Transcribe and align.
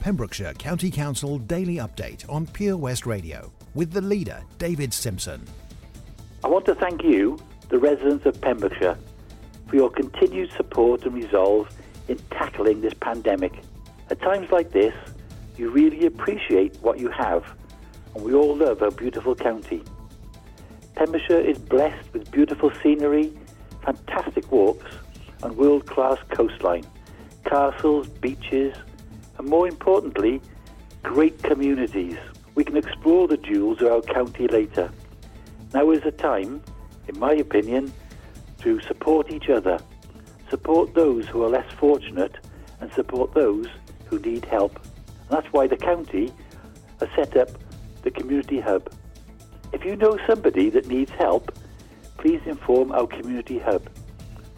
Pembrokeshire 0.00 0.54
County 0.54 0.90
Council 0.90 1.38
Daily 1.38 1.76
Update 1.76 2.26
on 2.32 2.46
Pure 2.46 2.78
West 2.78 3.04
Radio 3.04 3.52
with 3.74 3.92
the 3.92 4.00
leader, 4.00 4.42
David 4.56 4.94
Simpson. 4.94 5.44
I 6.42 6.48
want 6.48 6.64
to 6.64 6.74
thank 6.74 7.04
you, 7.04 7.38
the 7.68 7.78
residents 7.78 8.24
of 8.24 8.40
Pembrokeshire, 8.40 8.96
for 9.68 9.76
your 9.76 9.90
continued 9.90 10.50
support 10.52 11.04
and 11.04 11.14
resolve 11.14 11.68
in 12.08 12.16
tackling 12.30 12.80
this 12.80 12.94
pandemic. 12.94 13.52
At 14.08 14.20
times 14.22 14.50
like 14.50 14.72
this, 14.72 14.94
you 15.58 15.70
really 15.70 16.06
appreciate 16.06 16.78
what 16.80 16.98
you 16.98 17.10
have, 17.10 17.44
and 18.14 18.24
we 18.24 18.32
all 18.32 18.56
love 18.56 18.82
our 18.82 18.90
beautiful 18.90 19.34
county. 19.34 19.82
Pembrokeshire 20.94 21.40
is 21.40 21.58
blessed 21.58 22.10
with 22.14 22.30
beautiful 22.32 22.72
scenery, 22.82 23.36
fantastic 23.84 24.50
walks, 24.50 24.90
and 25.42 25.54
world-class 25.58 26.18
coastline, 26.30 26.86
castles, 27.44 28.08
beaches, 28.08 28.74
and 29.40 29.48
more 29.48 29.66
importantly, 29.66 30.38
great 31.02 31.42
communities. 31.42 32.18
We 32.56 32.62
can 32.62 32.76
explore 32.76 33.26
the 33.26 33.38
jewels 33.38 33.80
of 33.80 33.90
our 33.90 34.02
county 34.02 34.46
later. 34.46 34.92
Now 35.72 35.90
is 35.92 36.02
the 36.02 36.10
time, 36.10 36.62
in 37.08 37.18
my 37.18 37.32
opinion, 37.32 37.90
to 38.58 38.82
support 38.82 39.32
each 39.32 39.48
other, 39.48 39.78
support 40.50 40.92
those 40.92 41.26
who 41.26 41.42
are 41.42 41.48
less 41.48 41.72
fortunate, 41.72 42.36
and 42.80 42.92
support 42.92 43.32
those 43.32 43.66
who 44.04 44.18
need 44.18 44.44
help. 44.44 44.76
And 44.76 45.30
that's 45.30 45.50
why 45.54 45.66
the 45.66 45.78
county 45.78 46.30
has 46.98 47.08
set 47.16 47.34
up 47.34 47.48
the 48.02 48.10
Community 48.10 48.60
Hub. 48.60 48.92
If 49.72 49.86
you 49.86 49.96
know 49.96 50.18
somebody 50.26 50.68
that 50.68 50.86
needs 50.86 51.12
help, 51.12 51.50
please 52.18 52.42
inform 52.44 52.92
our 52.92 53.06
Community 53.06 53.58
Hub. 53.58 53.88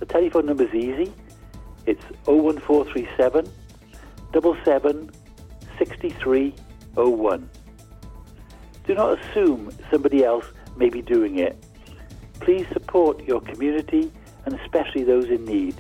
The 0.01 0.07
telephone 0.07 0.47
number 0.47 0.65
is 0.65 0.75
easy. 0.75 1.15
It's 1.87 2.03
01437 2.25 3.62
77 4.33 5.11
6301. 5.79 7.51
Do 8.87 8.95
not 8.95 9.19
assume 9.19 9.71
somebody 9.91 10.25
else 10.25 10.47
may 10.77 10.89
be 10.89 11.03
doing 11.03 11.39
it. 11.39 11.63
Please 12.41 12.67
support 12.73 13.23
your 13.25 13.41
community 13.41 14.11
and 14.45 14.59
especially 14.61 15.05
those 15.05 15.27
in 15.27 15.45
need. 15.45 15.75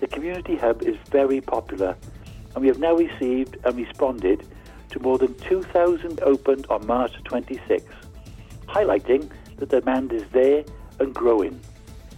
The 0.00 0.06
Community 0.08 0.56
Hub 0.56 0.82
is 0.82 0.96
very 1.10 1.40
popular 1.40 1.96
and 2.54 2.62
we 2.62 2.68
have 2.68 2.78
now 2.78 2.94
received 2.94 3.56
and 3.64 3.76
responded 3.76 4.46
to 4.90 5.00
more 5.00 5.18
than 5.18 5.34
2,000 5.40 6.20
opened 6.22 6.66
on 6.70 6.86
March 6.86 7.12
26, 7.24 7.84
highlighting 8.66 9.30
that 9.56 9.70
the 9.70 9.80
demand 9.80 10.12
is 10.12 10.24
there 10.32 10.64
and 10.98 11.14
growing. 11.14 11.60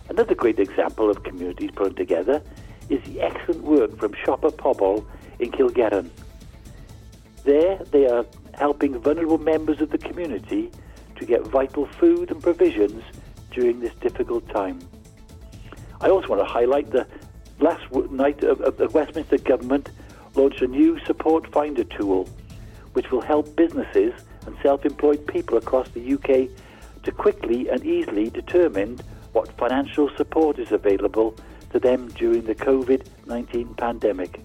Another 0.08 0.34
great 0.34 0.58
example 0.58 1.10
of 1.10 1.22
communities 1.24 1.70
put 1.74 1.96
together 1.96 2.42
is 2.88 3.02
the 3.04 3.20
excellent 3.20 3.62
work 3.62 3.98
from 3.98 4.14
Shopper 4.24 4.50
Pobl 4.50 5.04
in 5.38 5.50
Kilgerran. 5.50 6.10
There, 7.44 7.76
they 7.90 8.06
are 8.06 8.24
helping 8.54 8.98
vulnerable 8.98 9.38
members 9.38 9.80
of 9.80 9.90
the 9.90 9.98
community 9.98 10.70
to 11.16 11.26
get 11.26 11.42
vital 11.42 11.86
food 11.86 12.30
and 12.30 12.42
provisions 12.42 13.02
during 13.50 13.80
this 13.80 13.94
difficult 14.00 14.48
time. 14.48 14.80
I 16.00 16.08
also 16.08 16.28
want 16.28 16.40
to 16.40 16.46
highlight 16.46 16.90
the 16.90 17.06
last 17.60 17.84
night 18.10 18.38
the 18.40 18.90
Westminster 18.92 19.38
government 19.38 19.90
launched 20.34 20.62
a 20.62 20.66
new 20.66 20.98
support 21.06 21.50
finder 21.52 21.84
tool 21.84 22.28
which 22.94 23.10
will 23.10 23.20
help 23.20 23.54
businesses 23.56 24.12
and 24.46 24.56
self-employed 24.62 25.26
people 25.26 25.56
across 25.56 25.88
the 25.90 26.14
UK 26.14 26.48
to 27.02 27.12
quickly 27.12 27.68
and 27.68 27.84
easily 27.84 28.30
determine 28.30 28.98
what 29.32 29.50
financial 29.58 30.10
support 30.16 30.58
is 30.58 30.72
available 30.72 31.36
to 31.70 31.78
them 31.78 32.08
during 32.08 32.42
the 32.42 32.54
COVID-19 32.54 33.76
pandemic. 33.76 34.40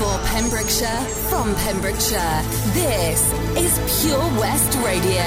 Pembrokeshire, 0.00 1.04
from 1.28 1.54
Pembrokeshire, 1.56 2.42
this 2.72 3.20
is 3.54 4.02
Pure 4.02 4.18
West 4.40 4.74
Radio. 4.78 5.20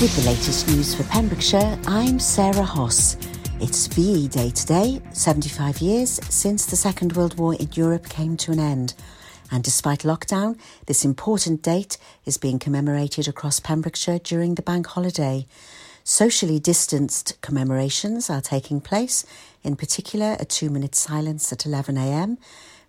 With 0.00 0.16
the 0.16 0.22
latest 0.26 0.66
news 0.66 0.96
for 0.96 1.04
Pembrokeshire, 1.04 1.78
I'm 1.86 2.18
Sarah 2.18 2.64
Hoss. 2.64 3.16
It's 3.60 3.86
VE 3.86 4.26
Day 4.26 4.50
today, 4.50 5.00
75 5.12 5.78
years 5.78 6.18
since 6.28 6.66
the 6.66 6.74
Second 6.74 7.12
World 7.12 7.38
War 7.38 7.54
in 7.54 7.68
Europe 7.74 8.08
came 8.08 8.36
to 8.38 8.50
an 8.50 8.58
end. 8.58 8.94
And 9.52 9.62
despite 9.62 10.00
lockdown, 10.00 10.58
this 10.86 11.04
important 11.04 11.62
date 11.62 11.98
is 12.24 12.36
being 12.36 12.58
commemorated 12.58 13.28
across 13.28 13.60
Pembrokeshire 13.60 14.18
during 14.18 14.56
the 14.56 14.62
bank 14.62 14.88
holiday. 14.88 15.46
Socially 16.04 16.58
distanced 16.58 17.40
commemorations 17.42 18.28
are 18.28 18.40
taking 18.40 18.80
place, 18.80 19.24
in 19.62 19.76
particular, 19.76 20.36
a 20.40 20.44
two 20.44 20.68
minute 20.68 20.96
silence 20.96 21.52
at 21.52 21.60
11am. 21.60 22.38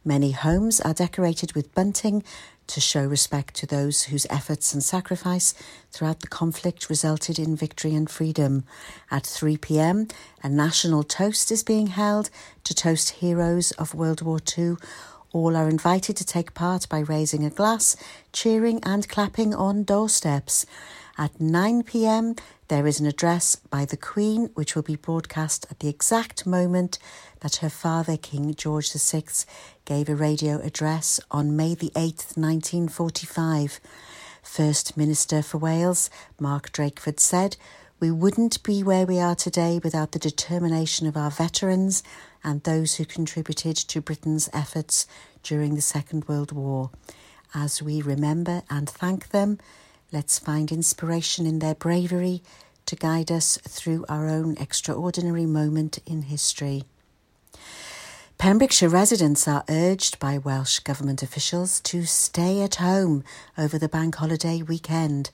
Many 0.04 0.32
homes 0.32 0.82
are 0.82 0.96
decorated 0.96 1.54
with 1.54 1.74
bunting 1.76 2.24
to 2.66 2.82
show 2.82 3.06
respect 3.06 3.54
to 3.56 3.68
those 3.68 4.04
whose 4.06 4.26
efforts 4.32 4.74
and 4.74 4.84
sacrifice 4.84 5.54
throughout 5.92 6.22
the 6.22 6.28
conflict 6.28 6.90
resulted 6.90 7.38
in 7.38 7.56
victory 7.56 7.94
and 7.94 8.10
freedom. 8.10 8.64
At 9.12 9.28
3 9.28 9.58
pm, 9.58 10.08
a 10.42 10.50
national 10.50 11.04
toast 11.04 11.52
is 11.52 11.64
being 11.64 11.88
held 11.88 12.32
to 12.64 12.74
toast 12.74 13.12
heroes 13.12 13.72
of 13.74 13.94
World 13.94 14.24
War 14.24 14.40
II. 14.58 14.78
All 15.34 15.56
are 15.56 15.70
invited 15.70 16.18
to 16.18 16.26
take 16.26 16.54
part 16.56 16.90
by 16.90 17.00
raising 17.00 17.46
a 17.46 17.50
glass, 17.52 17.96
cheering 18.32 18.80
and 18.84 19.08
clapping 19.08 19.54
on 19.54 19.84
doorsteps. 19.84 20.66
At 21.18 21.40
9 21.40 21.84
pm, 21.84 22.36
there 22.70 22.88
is 22.88 23.00
an 23.00 23.06
address 23.06 23.56
by 23.56 23.86
the 23.86 23.98
Queen 23.98 24.50
which 24.54 24.76
will 24.76 24.84
be 24.84 24.96
broadcast 24.96 25.66
at 25.70 25.80
the 25.80 25.90
exact 25.90 26.46
moment 26.46 26.98
that 27.42 27.58
her 27.58 27.70
father, 27.70 28.16
King 28.18 28.56
George 28.56 28.92
VI, 28.92 29.24
gave 29.86 30.08
a 30.08 30.16
radio 30.16 30.60
address 30.62 31.20
on 31.30 31.56
May 31.56 31.76
the 31.76 31.92
8th, 31.92 32.38
1945. 32.38 33.80
First 34.42 34.98
Minister 34.98 35.42
for 35.42 35.58
Wales, 35.58 36.10
Mark 36.40 36.72
Drakeford, 36.72 37.20
said, 37.20 37.58
We 38.00 38.12
wouldn't 38.12 38.64
be 38.64 38.82
where 38.82 39.06
we 39.06 39.20
are 39.20 39.36
today 39.36 39.80
without 39.84 40.12
the 40.12 40.20
determination 40.20 41.06
of 41.06 41.18
our 41.18 41.32
veterans 41.32 42.04
and 42.44 42.64
those 42.64 42.96
who 42.96 43.06
contributed 43.06 43.76
to 43.76 44.02
Britain's 44.02 44.50
efforts 44.54 45.06
during 45.44 45.76
the 45.76 45.82
Second 45.82 46.28
World 46.28 46.52
War. 46.52 46.92
As 47.54 47.82
we 47.82 48.02
remember 48.02 48.64
and 48.70 48.90
thank 48.90 49.30
them, 49.30 49.60
Let's 50.14 50.38
find 50.38 50.72
inspiration 50.72 51.48
in 51.48 51.58
their 51.58 51.74
bravery 51.74 52.44
to 52.86 52.96
guide 52.96 53.32
us 53.32 53.58
through 53.68 54.06
our 54.08 54.30
own 54.30 54.56
extraordinary 54.60 55.48
moment 55.48 55.98
in 56.06 56.22
history. 56.22 56.84
Pembrokeshire 58.38 58.90
residents 58.90 59.48
are 59.48 59.64
urged 59.68 60.20
by 60.20 60.38
Welsh 60.38 60.78
Government 60.82 61.24
officials 61.24 61.80
to 61.80 62.06
stay 62.06 62.62
at 62.62 62.76
home 62.76 63.24
over 63.58 63.80
the 63.80 63.90
bank 63.90 64.14
holiday 64.14 64.62
weekend. 64.62 65.32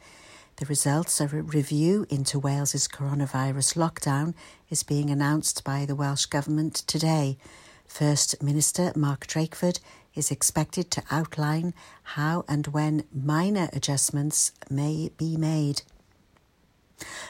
The 0.56 0.66
results 0.66 1.20
of 1.20 1.34
a 1.34 1.42
review 1.42 2.06
into 2.10 2.40
Wales's 2.40 2.88
coronavirus 2.88 3.76
lockdown 3.76 4.34
is 4.70 4.84
being 4.84 5.10
announced 5.10 5.66
by 5.66 5.86
the 5.86 5.96
Welsh 5.96 6.28
Government 6.28 6.76
today. 6.88 7.38
First 7.86 8.42
Minister 8.42 8.94
Mark 8.96 9.28
Drakeford 9.28 9.82
is 10.16 10.32
expected 10.32 10.92
to 10.92 11.04
outline 11.12 11.74
how 12.04 12.44
and 12.48 12.68
when 12.68 13.04
minor 13.14 13.70
adjustments 13.74 14.52
may 14.70 15.12
be 15.18 15.38
made. 15.38 15.82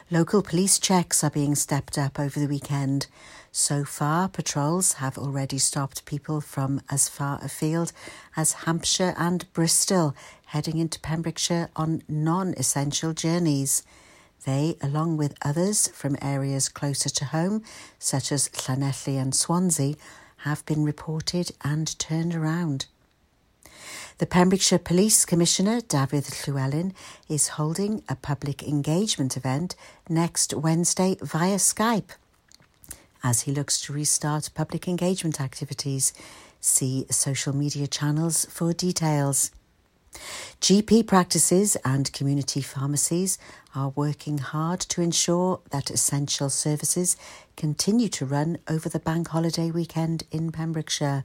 Local 0.09 0.41
police 0.41 0.79
checks 0.79 1.23
are 1.23 1.29
being 1.29 1.55
stepped 1.55 1.97
up 1.97 2.19
over 2.19 2.39
the 2.39 2.47
weekend. 2.47 3.07
So 3.51 3.83
far, 3.83 4.27
patrols 4.27 4.93
have 4.93 5.17
already 5.17 5.57
stopped 5.57 6.05
people 6.05 6.41
from 6.41 6.81
as 6.89 7.09
far 7.09 7.39
afield 7.43 7.91
as 8.35 8.53
Hampshire 8.65 9.13
and 9.17 9.51
Bristol 9.53 10.15
heading 10.47 10.77
into 10.79 10.99
Pembrokeshire 10.99 11.69
on 11.75 12.01
non 12.07 12.53
essential 12.57 13.13
journeys. 13.13 13.83
They, 14.45 14.77
along 14.81 15.17
with 15.17 15.35
others 15.43 15.89
from 15.89 16.17
areas 16.21 16.69
closer 16.69 17.09
to 17.09 17.25
home, 17.25 17.63
such 17.99 18.31
as 18.31 18.49
Llanelli 18.49 19.21
and 19.21 19.35
Swansea, 19.35 19.95
have 20.43 20.65
been 20.65 20.83
reported 20.83 21.51
and 21.63 21.97
turned 21.99 22.35
around. 22.35 22.87
The 24.19 24.25
Pembrokeshire 24.25 24.79
Police 24.79 25.25
Commissioner, 25.25 25.79
David 25.81 26.25
Llywelyn, 26.25 26.93
is 27.29 27.49
holding 27.49 28.03
a 28.09 28.15
public 28.15 28.61
engagement 28.63 29.37
event 29.37 29.75
next 30.09 30.53
Wednesday 30.53 31.17
via 31.21 31.55
Skype 31.55 32.11
as 33.23 33.41
he 33.41 33.51
looks 33.51 33.81
to 33.81 33.93
restart 33.93 34.49
public 34.55 34.87
engagement 34.87 35.41
activities. 35.41 36.13
See 36.61 37.05
social 37.09 37.55
media 37.55 37.87
channels 37.87 38.45
for 38.45 38.73
details. 38.73 39.51
GP 40.61 41.07
practices 41.07 41.77
and 41.85 42.11
community 42.11 42.61
pharmacies 42.61 43.37
are 43.73 43.93
working 43.95 44.39
hard 44.39 44.79
to 44.81 45.01
ensure 45.01 45.61
that 45.71 45.89
essential 45.89 46.49
services 46.49 47.15
continue 47.55 48.09
to 48.09 48.25
run 48.25 48.57
over 48.67 48.89
the 48.89 48.99
bank 48.99 49.29
holiday 49.29 49.71
weekend 49.71 50.23
in 50.31 50.51
Pembrokeshire. 50.51 51.23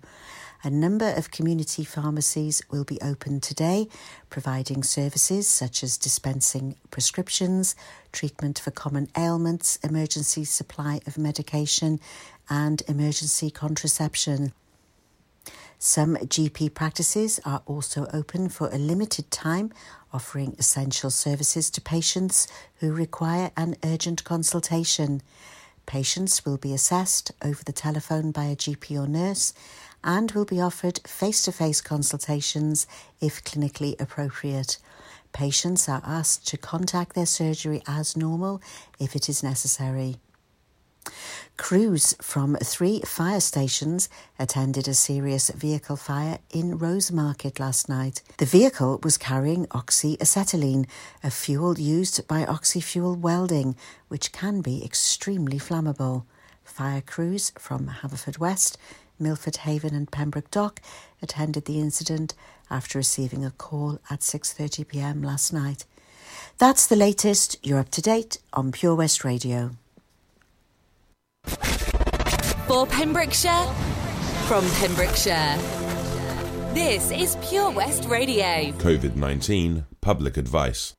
A 0.63 0.71
number 0.71 1.13
of 1.17 1.31
community 1.31 1.85
pharmacies 1.85 2.63
will 2.71 2.85
be 2.85 2.99
open 3.03 3.41
today, 3.41 3.89
providing 4.31 4.83
services 4.83 5.47
such 5.47 5.83
as 5.83 5.99
dispensing 5.99 6.77
prescriptions, 6.91 7.77
treatment 8.13 8.59
for 8.59 8.71
common 8.71 9.09
ailments, 9.17 9.77
emergency 9.83 10.45
supply 10.45 11.01
of 11.07 11.19
medication, 11.19 12.01
and 12.49 12.83
emergency 12.89 13.51
contraception. 13.51 14.53
Some 15.79 16.17
GP 16.17 16.75
practices 16.75 17.41
are 17.45 17.63
also 17.67 18.07
open 18.13 18.49
for 18.49 18.69
a 18.69 18.79
limited 18.79 19.31
time, 19.31 19.73
offering 20.13 20.57
essential 20.59 21.11
services 21.11 21.71
to 21.71 21.81
patients 21.81 22.49
who 22.77 22.93
require 22.93 23.51
an 23.57 23.77
urgent 23.85 24.25
consultation. 24.25 25.21
Patients 25.87 26.45
will 26.45 26.57
be 26.57 26.73
assessed 26.73 27.33
over 27.45 27.63
the 27.63 27.73
telephone 27.73 28.31
by 28.31 28.45
a 28.45 28.57
GP 28.57 28.99
or 28.99 29.07
nurse 29.07 29.53
and 30.03 30.31
will 30.33 30.45
be 30.45 30.61
offered 30.61 31.01
face 31.07 31.43
to 31.45 31.53
face 31.53 31.81
consultations 31.81 32.87
if 33.21 33.43
clinically 33.45 34.01
appropriate. 34.01 34.79
Patients 35.33 35.89
are 35.89 36.03
asked 36.07 36.47
to 36.49 36.57
contact 36.57 37.15
their 37.15 37.27
surgery 37.27 37.83
as 37.87 38.17
normal 38.17 38.63
if 39.01 39.17
it 39.17 39.29
is 39.29 39.43
necessary. 39.43 40.17
Crews 41.57 42.15
from 42.21 42.57
three 42.57 43.01
fire 43.01 43.41
stations 43.41 44.09
attended 44.39 44.89
a 44.89 44.95
serious 44.95 45.51
vehicle 45.51 45.97
fire 45.97 46.39
in 46.51 46.79
Rosemarket 46.79 47.61
last 47.61 47.89
night. 47.89 48.23
The 48.39 48.47
vehicle 48.47 49.01
was 49.03 49.17
carrying 49.17 49.67
oxyacetylene, 49.67 50.87
a 51.23 51.31
fuel 51.31 51.79
used 51.79 52.27
by 52.27 52.45
oxyfuel 52.45 53.17
welding, 53.19 53.77
which 54.09 54.33
can 54.33 54.63
be 54.63 54.85
extremely 54.85 55.59
flammable. 55.59 56.25
Fire 56.65 57.03
crews 57.03 57.53
from 57.59 57.89
Haverfordwest 58.03 58.77
Milford 59.19 59.59
Haven 59.59 59.95
and 59.95 60.11
Pembroke 60.11 60.51
Dock 60.51 60.81
attended 61.23 61.67
the 61.67 61.81
incident 61.81 62.35
after 62.71 62.99
receiving 62.99 63.45
a 63.45 63.51
call 63.51 64.01
at 64.11 64.21
6:30 64.21 64.89
p.m. 64.89 65.23
last 65.23 65.53
night. 65.53 65.85
That's 66.59 66.87
the 66.87 66.97
latest. 66.97 67.57
You're 67.63 67.79
up 67.79 67.91
to 67.91 68.03
date 68.03 68.39
on 68.53 68.73
Pure 68.73 68.97
West 68.97 69.25
Radio. 69.25 69.77
For 72.75 72.89
Pembrokeshire, 72.89 73.73
from 74.49 74.69
Pembrokeshire. 74.81 75.57
This 76.75 77.13
is 77.13 77.37
Pure 77.49 77.71
West 77.71 78.05
Radio. 78.07 78.73
COVID 78.79 79.15
19 79.15 79.87
Public 80.01 80.37
Advice. 80.37 80.93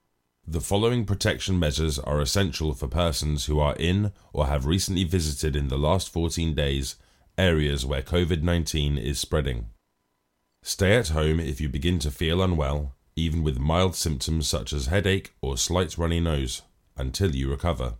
The 0.47 0.61
following 0.61 1.03
protection 1.03 1.59
measures 1.59 1.99
are 1.99 2.21
essential 2.21 2.73
for 2.73 2.87
persons 2.87 3.47
who 3.47 3.59
are 3.59 3.75
in 3.75 4.13
or 4.31 4.47
have 4.47 4.65
recently 4.65 5.03
visited 5.03 5.53
in 5.53 5.67
the 5.67 5.77
last 5.77 6.07
14 6.13 6.55
days 6.55 6.95
areas 7.37 7.85
where 7.85 8.01
COVID 8.01 8.41
19 8.41 8.97
is 8.97 9.19
spreading. 9.19 9.65
Stay 10.63 10.95
at 10.95 11.09
home 11.09 11.41
if 11.41 11.59
you 11.59 11.67
begin 11.67 11.99
to 11.99 12.09
feel 12.09 12.41
unwell, 12.41 12.95
even 13.17 13.43
with 13.43 13.59
mild 13.59 13.97
symptoms 13.97 14.47
such 14.47 14.71
as 14.71 14.85
headache 14.85 15.33
or 15.41 15.57
slight 15.57 15.97
runny 15.97 16.21
nose, 16.21 16.61
until 16.95 17.35
you 17.35 17.51
recover. 17.51 17.95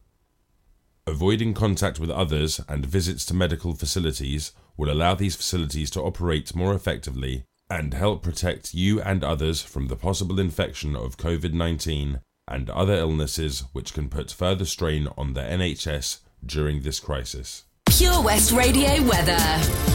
Avoiding 1.07 1.53
contact 1.53 1.99
with 1.99 2.09
others 2.09 2.59
and 2.67 2.83
visits 2.83 3.25
to 3.25 3.35
medical 3.35 3.75
facilities 3.75 4.53
will 4.75 4.91
allow 4.91 5.13
these 5.13 5.35
facilities 5.35 5.91
to 5.91 6.01
operate 6.01 6.55
more 6.55 6.73
effectively 6.73 7.43
and 7.69 7.93
help 7.93 8.23
protect 8.23 8.73
you 8.73 8.99
and 9.01 9.23
others 9.23 9.61
from 9.61 9.87
the 9.87 9.95
possible 9.95 10.39
infection 10.39 10.95
of 10.95 11.17
COVID 11.17 11.53
19 11.53 12.21
and 12.47 12.69
other 12.71 12.95
illnesses 12.95 13.65
which 13.71 13.93
can 13.93 14.09
put 14.09 14.31
further 14.31 14.65
strain 14.65 15.07
on 15.15 15.33
the 15.33 15.41
NHS 15.41 16.21
during 16.43 16.81
this 16.81 16.99
crisis. 16.99 17.65
Pure 17.85 18.23
West 18.23 18.51
Radio 18.51 19.03
weather. 19.03 19.94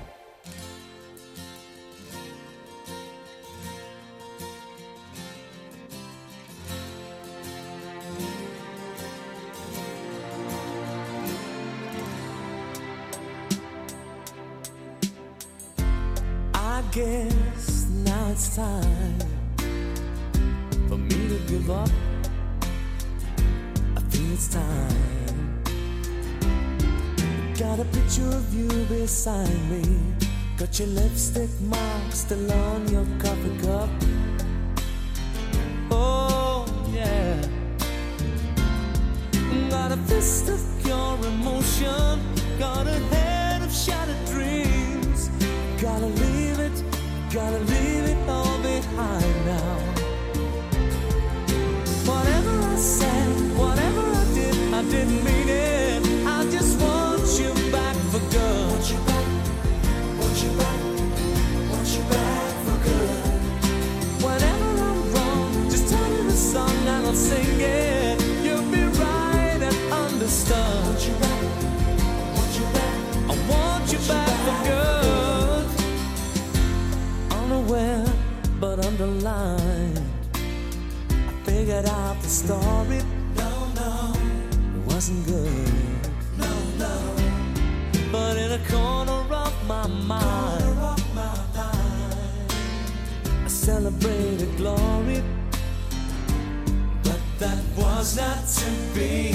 not 98.15 98.47
to 98.47 98.71
be. 98.93 99.29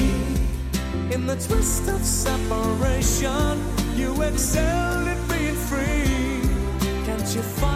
In 1.13 1.27
the 1.27 1.37
twist 1.37 1.89
of 1.89 2.05
separation, 2.05 3.63
you 3.95 4.21
excelled 4.23 5.09
at 5.09 5.29
being 5.29 5.55
free. 5.55 6.43
Can't 7.05 7.35
you 7.35 7.43
find? 7.43 7.76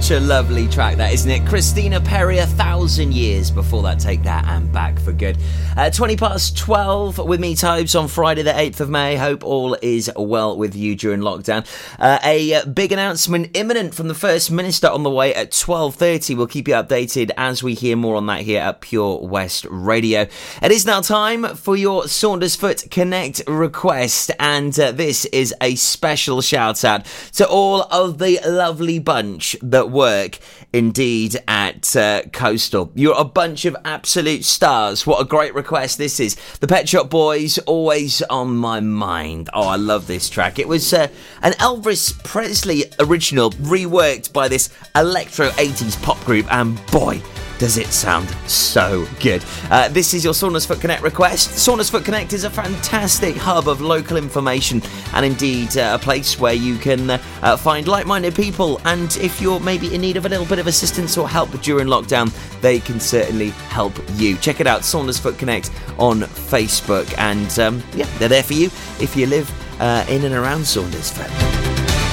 Such 0.00 0.12
a 0.12 0.20
lovely 0.20 0.66
track, 0.66 0.96
that 0.96 1.12
isn't 1.12 1.30
it? 1.30 1.46
Christina 1.46 2.00
Perri, 2.00 2.38
a 2.38 2.46
thousand 2.46 3.12
years 3.12 3.50
before 3.50 3.82
that. 3.82 3.98
Take 3.98 4.22
that 4.22 4.46
and 4.46 4.72
back 4.72 4.98
for 4.98 5.12
good. 5.12 5.36
Uh, 5.76 5.90
20 5.90 6.16
past 6.16 6.56
12 6.56 7.18
with 7.18 7.38
me, 7.38 7.54
Tobes, 7.54 7.94
on 7.94 8.08
Friday, 8.08 8.42
the 8.42 8.50
8th 8.50 8.80
of 8.80 8.88
May. 8.88 9.16
Hope 9.16 9.44
all 9.44 9.76
is 9.82 10.10
well 10.16 10.56
with 10.56 10.74
you 10.74 10.96
during 10.96 11.20
lockdown. 11.20 11.66
Uh, 11.98 12.18
a 12.24 12.64
big 12.64 12.92
announcement 12.92 13.54
imminent 13.54 13.94
from 13.94 14.08
the 14.08 14.14
First 14.14 14.50
Minister 14.50 14.88
on 14.88 15.02
the 15.02 15.10
way 15.10 15.34
at 15.34 15.50
12.30. 15.50 16.34
We'll 16.34 16.46
keep 16.46 16.66
you 16.66 16.74
updated 16.74 17.30
as 17.36 17.62
we 17.62 17.74
hear 17.74 17.94
more 17.94 18.16
on 18.16 18.24
that 18.26 18.40
here 18.40 18.62
at 18.62 18.80
Pure 18.80 19.26
West 19.26 19.66
Radio. 19.68 20.26
It 20.62 20.72
is 20.72 20.86
now 20.86 21.02
time 21.02 21.44
for 21.56 21.76
your 21.76 22.04
Saundersfoot 22.04 22.90
Connect 22.90 23.42
request, 23.46 24.30
and 24.40 24.78
uh, 24.80 24.92
this 24.92 25.26
is 25.26 25.54
a 25.60 25.74
special 25.74 26.40
shout 26.40 26.86
out 26.86 27.04
to 27.34 27.46
all 27.46 27.82
of 27.82 28.16
the 28.16 28.40
lovely 28.46 28.98
bunch 28.98 29.56
that 29.60 29.89
work 29.90 30.38
indeed 30.72 31.36
at 31.48 31.94
uh, 31.96 32.22
Coastal. 32.32 32.92
You're 32.94 33.18
a 33.18 33.24
bunch 33.24 33.64
of 33.64 33.76
absolute 33.84 34.44
stars. 34.44 35.06
What 35.06 35.20
a 35.20 35.24
great 35.24 35.54
request 35.54 35.98
this 35.98 36.20
is. 36.20 36.36
The 36.60 36.66
Pet 36.66 36.88
Shop 36.88 37.10
Boys, 37.10 37.58
always 37.58 38.22
on 38.22 38.56
my 38.56 38.80
mind. 38.80 39.50
Oh, 39.52 39.68
I 39.68 39.76
love 39.76 40.06
this 40.06 40.28
track. 40.28 40.58
It 40.58 40.68
was 40.68 40.92
uh, 40.92 41.08
an 41.42 41.52
Elvis 41.54 42.22
Presley 42.24 42.84
original 42.98 43.50
reworked 43.50 44.32
by 44.32 44.48
this 44.48 44.70
electro 44.94 45.48
80s 45.50 46.00
pop 46.02 46.18
group, 46.24 46.52
and 46.52 46.84
boy, 46.86 47.20
does 47.60 47.76
it 47.76 47.88
sound 47.88 48.26
so 48.48 49.06
good. 49.20 49.44
Uh, 49.70 49.86
this 49.88 50.14
is 50.14 50.24
your 50.24 50.32
Saundersfoot 50.32 50.80
Connect 50.80 51.02
request. 51.02 51.50
Saundersfoot 51.50 52.06
Connect 52.06 52.32
is 52.32 52.44
a 52.44 52.50
fantastic 52.50 53.36
hub 53.36 53.68
of 53.68 53.82
local 53.82 54.16
information 54.16 54.80
and 55.12 55.26
indeed 55.26 55.76
uh, 55.76 55.98
a 56.00 56.02
place 56.02 56.40
where 56.40 56.54
you 56.54 56.78
can 56.78 57.10
uh, 57.10 57.22
uh 57.42 57.56
find 57.58 57.86
like 57.86 58.06
minded 58.06 58.34
people. 58.34 58.80
And 58.86 59.14
if 59.18 59.42
you're 59.42 59.60
maybe 59.60 59.94
in 59.94 60.00
need 60.00 60.16
of 60.16 60.24
a 60.24 60.28
little 60.30 60.46
bit 60.46 60.58
of 60.58 60.66
assistance 60.66 61.18
or 61.18 61.28
help 61.28 61.50
during 61.60 61.86
lockdown, 61.86 62.32
they 62.62 62.80
can 62.80 62.98
certainly 62.98 63.50
help 63.50 63.92
you. 64.14 64.38
Check 64.38 64.60
it 64.60 64.66
out, 64.66 64.80
Saundersfoot 64.80 65.38
Connect 65.38 65.70
on 65.98 66.20
Facebook. 66.20 67.14
And 67.18 67.58
um, 67.58 67.82
yeah, 67.94 68.06
they're 68.18 68.30
there 68.30 68.42
for 68.42 68.54
you 68.54 68.66
if 69.00 69.14
you 69.14 69.26
live 69.26 69.50
uh, 69.80 70.06
in 70.08 70.24
and 70.24 70.34
around 70.34 70.62
Saundersfoot. 70.62 71.28
quite 71.28 72.09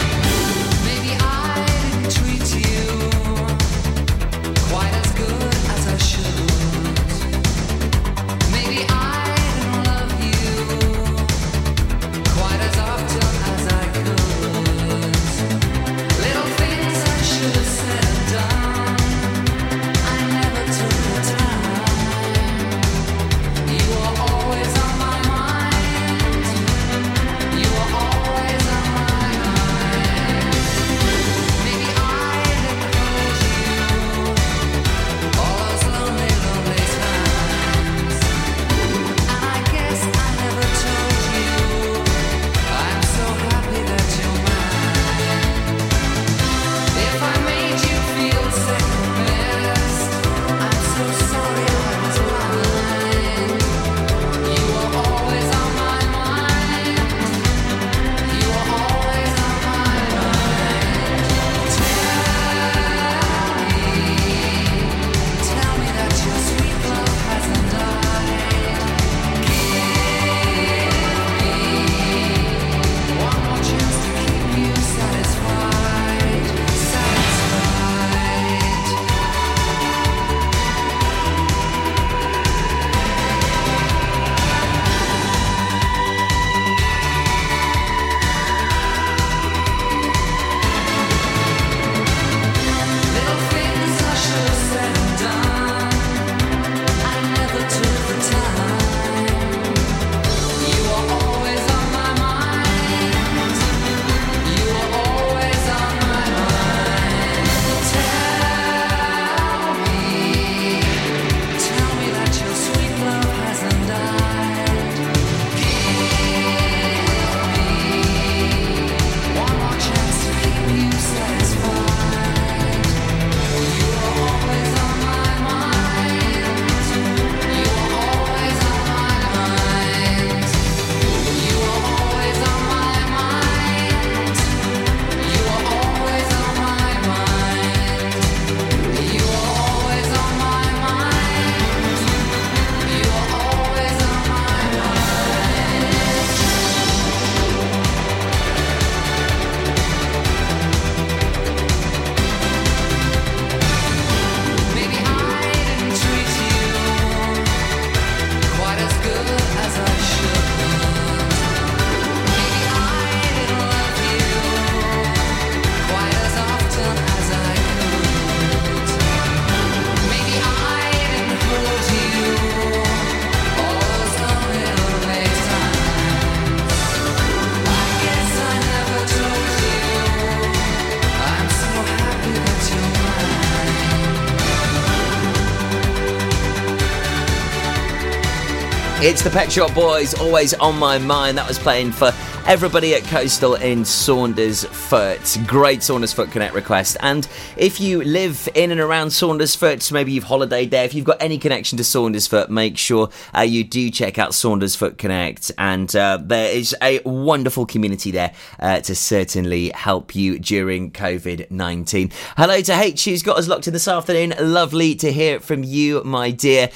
It's 189.18 189.24
the 189.24 189.32
Pet 189.32 189.52
Shop 189.52 189.74
Boys, 189.74 190.14
always 190.14 190.54
on 190.54 190.78
my 190.78 191.00
mind. 191.00 191.40
That 191.40 191.48
was 191.48 191.58
playing 191.58 191.92
for 191.92 192.12
everybody 192.46 192.94
at 192.94 193.04
Coastal 193.06 193.56
in 193.56 193.80
Saundersfoot. 193.80 195.48
Great 195.48 195.80
Saundersfoot 195.80 196.32
Connect 196.32 196.54
request. 196.54 196.98
And 197.00 197.28
if 197.58 197.82
you 197.82 198.04
live 198.04 198.48
in 198.54 198.70
and 198.70 198.80
around 198.80 199.08
Saundersfoot, 199.08 199.92
maybe 199.92 200.12
you've 200.12 200.26
holidayed 200.26 200.70
there, 200.70 200.86
if 200.86 200.94
you've 200.94 201.04
got 201.04 201.20
any 201.20 201.40
connection 201.40 201.80
to 201.80 201.84
Saundersfoot, 201.84 202.50
make 202.50 202.78
sure 202.78 203.10
uh, 203.36 203.42
you 203.42 203.64
do 203.64 203.90
check 203.90 204.20
out 204.20 204.34
Saundersfoot 204.34 205.00
Connect. 205.00 205.52
And 205.58 205.96
uh, 205.96 206.20
there 206.22 206.56
is 206.56 206.76
a 206.84 207.00
wonderful 207.04 207.66
community 207.66 208.12
there 208.12 208.36
uh, 208.60 208.82
to 208.82 208.94
certainly 208.94 209.70
help 209.70 210.14
you 210.14 210.38
during 210.38 210.92
COVID 210.92 211.50
19. 211.50 212.12
Hello 212.38 212.62
to 212.62 212.80
H, 212.80 213.06
who's 213.06 213.24
got 213.24 213.40
us 213.40 213.48
locked 213.48 213.66
in 213.66 213.74
this 213.74 213.88
afternoon. 213.88 214.36
Lovely 214.40 214.94
to 214.94 215.12
hear 215.12 215.40
from 215.40 215.64
you, 215.64 216.04
my 216.04 216.30
dear. 216.30 216.70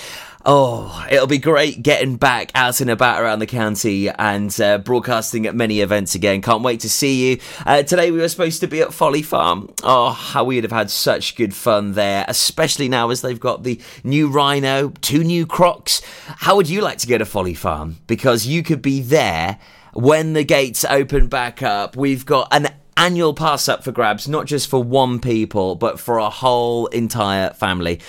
Oh, 0.43 1.05
it'll 1.11 1.27
be 1.27 1.37
great 1.37 1.83
getting 1.83 2.15
back 2.15 2.51
out 2.55 2.81
and 2.81 2.89
about 2.89 3.21
around 3.21 3.39
the 3.39 3.45
county 3.45 4.09
and 4.09 4.59
uh, 4.59 4.79
broadcasting 4.79 5.45
at 5.45 5.53
many 5.53 5.81
events 5.81 6.15
again. 6.15 6.41
Can't 6.41 6.63
wait 6.63 6.79
to 6.79 6.89
see 6.89 7.29
you. 7.29 7.39
Uh, 7.63 7.83
today 7.83 8.09
we 8.09 8.17
were 8.17 8.27
supposed 8.27 8.59
to 8.61 8.67
be 8.67 8.81
at 8.81 8.91
Folly 8.91 9.21
Farm. 9.21 9.71
Oh, 9.83 10.09
how 10.09 10.43
we'd 10.43 10.63
have 10.63 10.71
had 10.71 10.89
such 10.89 11.35
good 11.35 11.53
fun 11.53 11.93
there, 11.93 12.25
especially 12.27 12.89
now 12.89 13.11
as 13.11 13.21
they've 13.21 13.39
got 13.39 13.61
the 13.61 13.79
new 14.03 14.29
Rhino, 14.29 14.89
two 15.01 15.23
new 15.23 15.45
Crocs. 15.45 16.01
How 16.25 16.55
would 16.55 16.69
you 16.69 16.81
like 16.81 16.97
to 16.99 17.07
go 17.07 17.19
to 17.19 17.25
Folly 17.25 17.53
Farm? 17.53 17.97
Because 18.07 18.47
you 18.47 18.63
could 18.63 18.81
be 18.81 19.01
there 19.01 19.59
when 19.93 20.33
the 20.33 20.43
gates 20.43 20.83
open 20.85 21.27
back 21.27 21.61
up. 21.61 21.95
We've 21.95 22.25
got 22.25 22.47
an 22.51 22.69
annual 22.97 23.35
pass 23.35 23.69
up 23.69 23.83
for 23.83 23.91
grabs, 23.91 24.27
not 24.27 24.47
just 24.47 24.69
for 24.69 24.83
one 24.83 25.19
people, 25.19 25.75
but 25.75 25.99
for 25.99 26.17
a 26.17 26.31
whole 26.31 26.87
entire 26.87 27.51
family. 27.51 27.99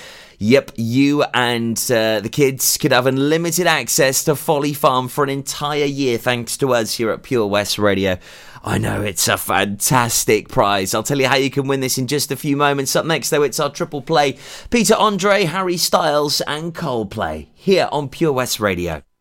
Yep, 0.44 0.72
you 0.74 1.22
and 1.34 1.78
uh, 1.88 2.18
the 2.18 2.28
kids 2.28 2.76
could 2.76 2.90
have 2.90 3.06
unlimited 3.06 3.68
access 3.68 4.24
to 4.24 4.34
Folly 4.34 4.72
Farm 4.72 5.06
for 5.06 5.22
an 5.22 5.30
entire 5.30 5.84
year 5.84 6.18
thanks 6.18 6.56
to 6.56 6.74
us 6.74 6.94
here 6.94 7.10
at 7.10 7.22
Pure 7.22 7.46
West 7.46 7.78
Radio. 7.78 8.18
I 8.64 8.78
know 8.78 9.02
it's 9.02 9.28
a 9.28 9.38
fantastic 9.38 10.48
prize. 10.48 10.94
I'll 10.94 11.04
tell 11.04 11.20
you 11.20 11.28
how 11.28 11.36
you 11.36 11.48
can 11.48 11.68
win 11.68 11.78
this 11.78 11.96
in 11.96 12.08
just 12.08 12.32
a 12.32 12.36
few 12.36 12.56
moments. 12.56 12.96
Up 12.96 13.06
next, 13.06 13.30
though, 13.30 13.44
it's 13.44 13.60
our 13.60 13.70
triple 13.70 14.02
play 14.02 14.36
Peter 14.70 14.96
Andre, 14.96 15.44
Harry 15.44 15.76
Styles, 15.76 16.40
and 16.40 16.74
Coldplay 16.74 17.46
here 17.54 17.88
on 17.92 18.08
Pure 18.08 18.32
West 18.32 18.58
Radio. 18.58 19.04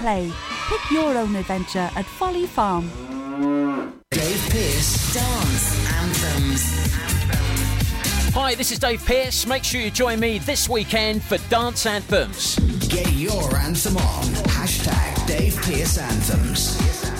play. 0.00 0.32
Pick 0.68 0.90
your 0.90 1.16
own 1.16 1.36
adventure 1.36 1.90
at 1.94 2.04
Folly 2.04 2.46
Farm. 2.46 2.88
Dave 4.10 4.48
Pearce 4.50 5.14
Dance 5.14 5.92
Anthems. 5.92 6.90
Hi, 8.34 8.54
this 8.54 8.72
is 8.72 8.78
Dave 8.78 9.04
Pearce. 9.04 9.46
Make 9.46 9.62
sure 9.62 9.80
you 9.80 9.90
join 9.90 10.18
me 10.18 10.38
this 10.38 10.68
weekend 10.68 11.22
for 11.22 11.36
Dance 11.48 11.84
Anthems. 11.84 12.58
Get 12.88 13.12
your 13.12 13.54
anthem 13.56 13.96
on. 13.98 14.24
Hashtag 14.56 15.26
Dave 15.26 15.56
Pearce 15.62 15.98
Anthems. 15.98 17.19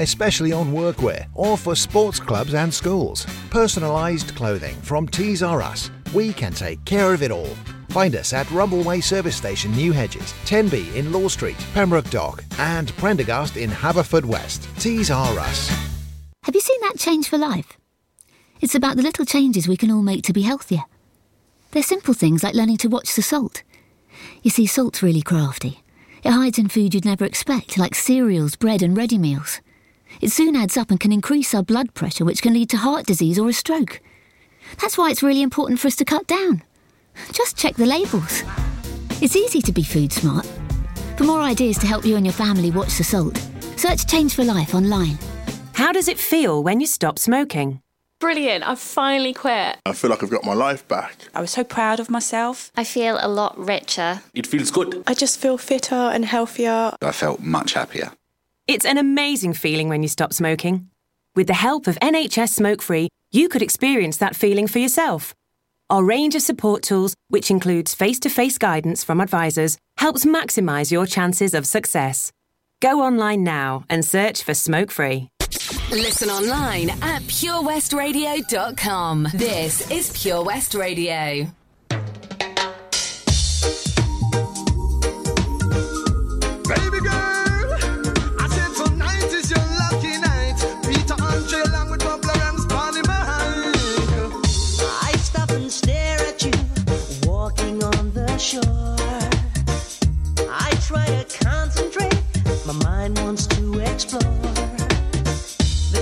especially 0.00 0.52
on 0.52 0.72
workwear 0.72 1.26
or 1.34 1.56
for 1.56 1.74
sports 1.74 2.18
clubs 2.18 2.54
and 2.54 2.72
schools. 2.72 3.24
Personalised 3.50 4.34
clothing 4.34 4.74
from 4.82 5.06
Tees 5.08 5.42
R 5.42 5.62
Us. 5.62 5.90
We 6.12 6.32
can 6.32 6.52
take 6.52 6.84
care 6.84 7.14
of 7.14 7.22
it 7.22 7.30
all. 7.30 7.56
Find 7.90 8.14
us 8.14 8.32
at 8.32 8.46
Rumbleway 8.48 9.02
Service 9.02 9.36
Station, 9.36 9.72
New 9.72 9.92
Hedges, 9.92 10.32
10B 10.44 10.94
in 10.94 11.12
Law 11.12 11.28
Street, 11.28 11.56
Pembroke 11.74 12.08
Dock, 12.10 12.44
and 12.58 12.96
Prendergast 12.96 13.56
in 13.56 13.70
Haverfordwest. 13.70 14.66
Tees 14.80 15.10
R 15.10 15.38
Us. 15.38 15.68
Have 16.44 16.54
you 16.54 16.60
seen 16.60 16.80
that 16.82 16.98
change 16.98 17.28
for 17.28 17.38
life? 17.38 17.76
It's 18.60 18.74
about 18.74 18.96
the 18.96 19.02
little 19.02 19.24
changes 19.24 19.66
we 19.66 19.76
can 19.76 19.90
all 19.90 20.02
make 20.02 20.22
to 20.24 20.32
be 20.32 20.42
healthier. 20.42 20.84
They're 21.70 21.82
simple 21.82 22.14
things 22.14 22.42
like 22.42 22.54
learning 22.54 22.78
to 22.78 22.88
watch 22.88 23.14
the 23.14 23.22
salt. 23.22 23.62
You 24.42 24.50
see, 24.50 24.66
salt's 24.66 25.02
really 25.02 25.22
crafty. 25.22 25.80
It 26.22 26.32
hides 26.32 26.58
in 26.58 26.68
food 26.68 26.94
you'd 26.94 27.04
never 27.04 27.24
expect, 27.24 27.78
like 27.78 27.94
cereals, 27.94 28.56
bread, 28.56 28.82
and 28.82 28.96
ready 28.96 29.18
meals. 29.18 29.60
It 30.20 30.30
soon 30.30 30.54
adds 30.54 30.76
up 30.76 30.90
and 30.90 31.00
can 31.00 31.12
increase 31.12 31.54
our 31.54 31.62
blood 31.62 31.94
pressure, 31.94 32.24
which 32.24 32.42
can 32.42 32.52
lead 32.52 32.68
to 32.70 32.76
heart 32.76 33.06
disease 33.06 33.38
or 33.38 33.48
a 33.48 33.52
stroke. 33.52 34.00
That's 34.80 34.98
why 34.98 35.10
it's 35.10 35.22
really 35.22 35.42
important 35.42 35.80
for 35.80 35.88
us 35.88 35.96
to 35.96 36.04
cut 36.04 36.26
down. 36.26 36.62
Just 37.32 37.56
check 37.56 37.76
the 37.76 37.86
labels. 37.86 38.42
It's 39.22 39.36
easy 39.36 39.62
to 39.62 39.72
be 39.72 39.82
food 39.82 40.12
smart. 40.12 40.46
For 41.16 41.24
more 41.24 41.40
ideas 41.40 41.78
to 41.78 41.86
help 41.86 42.04
you 42.04 42.16
and 42.16 42.26
your 42.26 42.32
family 42.32 42.70
watch 42.70 42.96
the 42.98 43.04
salt, 43.04 43.36
search 43.76 44.06
Change 44.06 44.34
for 44.34 44.44
Life 44.44 44.74
online. 44.74 45.18
How 45.74 45.92
does 45.92 46.08
it 46.08 46.18
feel 46.18 46.62
when 46.62 46.80
you 46.80 46.86
stop 46.86 47.18
smoking? 47.18 47.80
Brilliant, 48.20 48.68
I've 48.68 48.78
finally 48.78 49.32
quit. 49.32 49.78
I 49.86 49.94
feel 49.94 50.10
like 50.10 50.22
I've 50.22 50.30
got 50.30 50.44
my 50.44 50.52
life 50.52 50.86
back. 50.86 51.16
I 51.34 51.40
was 51.40 51.50
so 51.50 51.64
proud 51.64 52.00
of 52.00 52.10
myself. 52.10 52.70
I 52.76 52.84
feel 52.84 53.16
a 53.18 53.28
lot 53.28 53.58
richer. 53.58 54.20
It 54.34 54.46
feels 54.46 54.70
good. 54.70 55.02
I 55.06 55.14
just 55.14 55.40
feel 55.40 55.56
fitter 55.56 55.94
and 55.94 56.26
healthier. 56.26 56.92
I 57.00 57.12
felt 57.12 57.40
much 57.40 57.72
happier. 57.72 58.12
It's 58.66 58.84
an 58.84 58.98
amazing 58.98 59.54
feeling 59.54 59.88
when 59.88 60.02
you 60.02 60.08
stop 60.08 60.32
smoking. 60.32 60.88
With 61.34 61.46
the 61.46 61.54
help 61.54 61.86
of 61.86 61.98
NHS 62.00 62.50
Smoke 62.50 62.82
Free, 62.82 63.08
you 63.32 63.48
could 63.48 63.62
experience 63.62 64.16
that 64.18 64.36
feeling 64.36 64.66
for 64.66 64.78
yourself. 64.78 65.34
Our 65.88 66.04
range 66.04 66.34
of 66.36 66.42
support 66.42 66.82
tools, 66.82 67.14
which 67.28 67.50
includes 67.50 67.94
face 67.94 68.20
to 68.20 68.30
face 68.30 68.58
guidance 68.58 69.02
from 69.02 69.20
advisors, 69.20 69.76
helps 69.96 70.24
maximise 70.24 70.92
your 70.92 71.06
chances 71.06 71.54
of 71.54 71.66
success. 71.66 72.30
Go 72.80 73.00
online 73.00 73.44
now 73.44 73.84
and 73.90 74.04
search 74.04 74.44
for 74.44 74.54
Smoke 74.54 74.90
Free. 74.90 75.28
Listen 75.90 76.30
online 76.30 76.90
at 76.90 77.22
purewestradio.com. 77.22 79.28
This 79.34 79.90
is 79.90 80.10
Pure 80.16 80.44
West 80.44 80.74
Radio. 80.74 81.46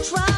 Try 0.05 0.38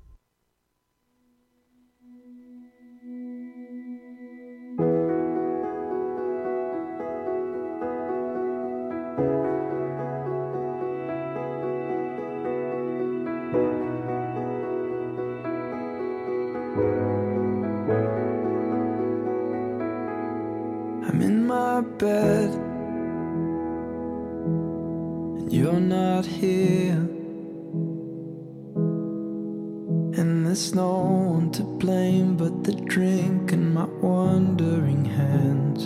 wandering 34.31 35.03
hands. 35.03 35.81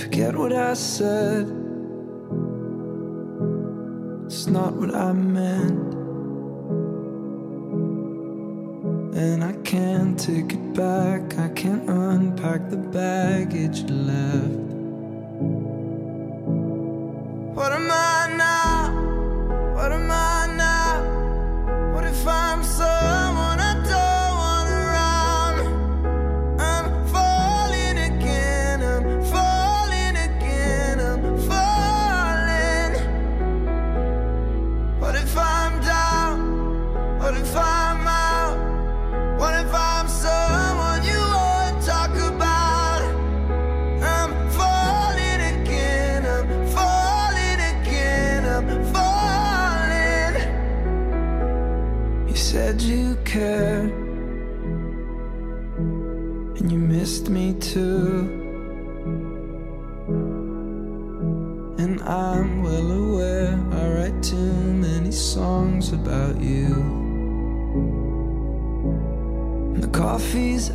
Forget 0.00 0.36
what 0.36 0.52
I 0.52 0.74
said, 0.74 1.46
it's 4.26 4.46
not 4.46 4.74
what 4.74 4.94
I 4.94 5.12
meant. 5.12 5.94
And 9.22 9.42
I 9.42 9.54
can't 9.64 10.18
take 10.18 10.52
it 10.52 10.74
back, 10.74 11.38
I 11.38 11.48
can't 11.48 11.88
unpack 11.90 12.70
the 12.70 12.76
baggage 12.76 13.82
left. 13.90 14.71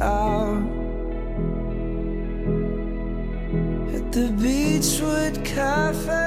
out 0.01 0.63
at 3.95 4.11
the 4.11 4.29
Beachwood 4.41 5.43
Cafe. 5.45 6.26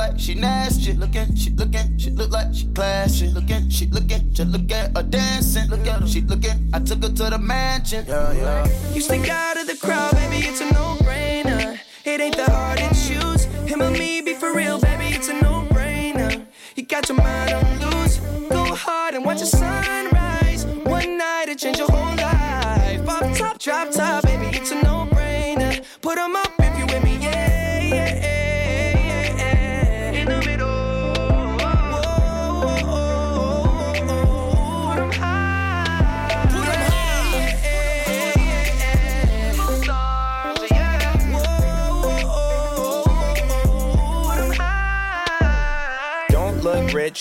Like 0.00 0.18
she 0.18 0.34
nasty. 0.34 0.94
Looking, 0.94 1.34
she 1.36 1.50
looking, 1.50 1.98
she 1.98 2.10
look 2.10 2.30
like 2.30 2.54
she 2.54 2.66
classy. 2.72 3.28
Looking, 3.28 3.68
she 3.68 3.86
looking, 3.86 4.32
just 4.32 4.50
look 4.50 4.72
at 4.72 4.96
her 4.96 5.02
dancing. 5.02 5.68
Look 5.68 5.86
at 5.86 6.00
her, 6.00 6.06
she 6.06 6.22
looking. 6.22 6.70
I 6.72 6.78
took 6.80 7.02
her 7.02 7.10
to 7.10 7.24
the 7.30 7.38
mansion. 7.38 8.04
Yeah, 8.08 8.32
yeah. 8.32 8.94
You 8.94 9.00
stick 9.02 9.28
out 9.28 9.58
of 9.60 9.66
the 9.66 9.76
crowd, 9.76 10.12
baby, 10.12 10.38
it's 10.48 10.60
a 10.62 10.72
no-brainer. 10.72 11.78
It 12.04 12.20
ain't 12.20 12.36
that 12.38 12.48
hard 12.48 12.78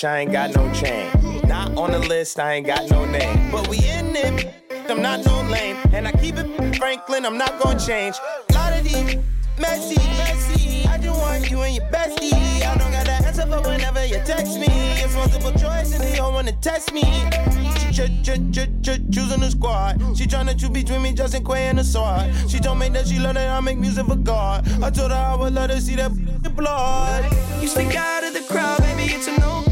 look 0.03 0.11
I 0.11 0.19
ain't 0.19 0.31
got 0.31 0.55
no 0.55 0.71
chain. 0.73 1.09
Not 1.47 1.75
on 1.77 1.91
the 1.91 1.99
list, 1.99 2.39
I 2.39 2.53
ain't 2.53 2.67
got 2.67 2.89
no 2.89 3.05
name. 3.05 3.51
But 3.51 3.67
we 3.67 3.77
in 3.77 4.15
it, 4.15 4.53
I'm 4.89 5.01
not 5.01 5.25
no 5.25 5.41
lame. 5.49 5.77
And 5.91 6.07
I 6.07 6.11
keep 6.11 6.35
it 6.37 6.75
Franklin, 6.77 7.25
I'm 7.25 7.37
not 7.37 7.59
gonna 7.59 7.79
change. 7.79 8.15
Lot 8.53 8.77
of 8.77 8.83
these 8.83 9.17
messy, 9.59 9.97
messy. 10.17 10.87
I 10.87 10.97
just 10.97 11.19
want 11.19 11.49
you 11.49 11.61
and 11.61 11.75
your 11.75 11.85
bestie. 11.85 12.33
I 12.33 12.77
don't 12.77 12.91
got 12.91 13.05
that 13.07 13.25
answer 13.25 13.47
for 13.47 13.61
whenever 13.61 14.05
you 14.05 14.19
text 14.25 14.59
me. 14.59 14.67
It's 14.69 15.15
multiple 15.15 15.51
choice 15.51 15.93
and 15.93 16.03
they 16.03 16.19
all 16.19 16.31
wanna 16.31 16.53
test 16.61 16.93
me. 16.93 17.03
Ch- 17.91 18.23
ch- 18.23 18.39
ch- 18.53 18.69
ch- 18.81 19.03
choosing 19.11 19.41
the 19.41 19.49
squad. 19.49 19.99
She 20.15 20.25
tryna 20.25 20.57
choose 20.57 20.69
between 20.69 21.01
me, 21.01 21.13
Justin 21.13 21.43
Quay, 21.43 21.67
and 21.69 21.79
the 21.79 21.83
sword. 21.83 22.31
She 22.47 22.59
told 22.59 22.79
me 22.79 22.89
that 22.89 23.07
she 23.07 23.19
love 23.19 23.33
that 23.33 23.49
I 23.49 23.59
make 23.59 23.77
music 23.77 24.05
for 24.05 24.15
God. 24.15 24.67
I 24.81 24.89
told 24.89 25.11
her 25.11 25.17
I 25.17 25.35
would 25.35 25.53
let 25.53 25.69
her 25.71 25.79
see 25.81 25.95
that 25.95 26.11
blood. 26.55 27.25
You 27.61 27.67
stick 27.67 27.95
out 27.95 28.23
of 28.23 28.33
the 28.33 28.41
crowd, 28.41 28.79
baby, 28.79 29.13
it's 29.13 29.27
a 29.27 29.31
no-brainer. 29.39 29.68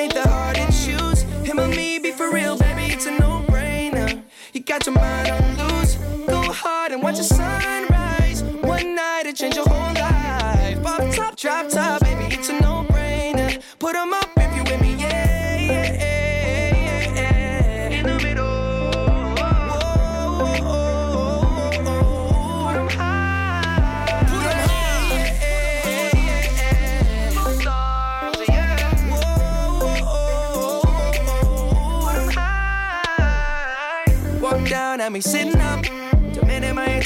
Ain't 0.00 0.14
that 0.14 0.28
hard 0.28 0.56
to 0.56 0.64
choose. 0.72 1.22
Him 1.46 1.60
or 1.60 1.68
me, 1.68 1.98
be 1.98 2.10
for 2.10 2.32
real, 2.32 2.56
baby, 2.56 2.84
it's 2.90 3.04
a 3.04 3.10
no-brainer. 3.10 4.22
You 4.54 4.60
got 4.60 4.86
your 4.86 4.94
mind 4.94 5.28
on 5.28 5.58
loose. 5.58 5.96
Go 6.26 6.40
hard 6.40 6.92
and 6.92 7.02
watch 7.02 7.18
the 7.18 7.24
sunrise. 7.24 8.42
One 8.62 8.94
night 8.94 9.26
it 9.26 9.36
change 9.36 9.56
your 9.56 9.68
whole 9.68 9.92
life. 9.92 10.82
Pop 10.82 11.14
top, 11.14 11.36
drop 11.36 11.68
top, 11.68 12.00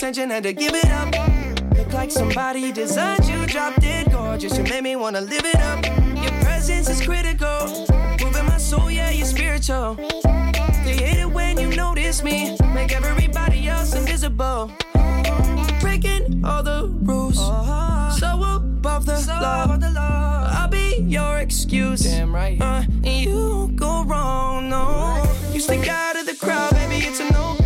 attention, 0.05 0.29
had 0.29 0.43
to 0.43 0.53
give 0.53 0.75
it 0.75 0.91
up. 0.91 1.09
Look 1.79 1.95
like 1.95 2.11
somebody 2.11 2.71
designed 2.73 3.25
you, 3.25 3.47
dropped 3.47 3.83
it 3.85 4.11
gorgeous. 4.13 4.59
You 4.59 4.65
made 4.65 4.83
me 4.85 4.97
wanna 4.97 5.23
live 5.23 5.47
it 5.47 5.57
up. 5.57 5.83
Your 6.23 6.31
presence 6.43 6.91
is 6.91 7.01
critical. 7.01 7.87
Moving 8.21 8.45
my 8.45 8.59
soul, 8.59 8.91
yeah, 8.91 9.09
you're 9.09 9.25
spiritual. 9.25 9.95
They 10.85 10.97
hate 10.97 11.21
it 11.21 11.31
when 11.31 11.59
you 11.59 11.69
notice 11.69 12.23
me. 12.23 12.55
Make 12.75 12.93
everybody 12.93 13.67
else 13.67 13.95
invisible. 13.95 14.71
Breaking 15.81 16.45
all 16.45 16.63
the 16.63 16.91
rules. 17.01 17.39
So 18.19 18.29
above 18.43 19.07
the 19.07 19.19
law. 19.41 20.51
I'll 20.53 20.69
be 20.69 20.97
your 21.09 21.39
excuse. 21.39 22.03
Damn 22.03 22.35
right. 22.35 22.61
Uh, 22.61 22.83
and 23.05 23.07
you 23.07 23.73
go 23.75 24.05
wrong, 24.05 24.69
no. 24.69 25.25
You 25.55 25.61
stick 25.61 25.89
out 25.89 26.17
of 26.17 26.27
the 26.27 26.35
crowd, 26.35 26.75
baby, 26.75 27.07
it's 27.07 27.21
a 27.21 27.33
no 27.33 27.64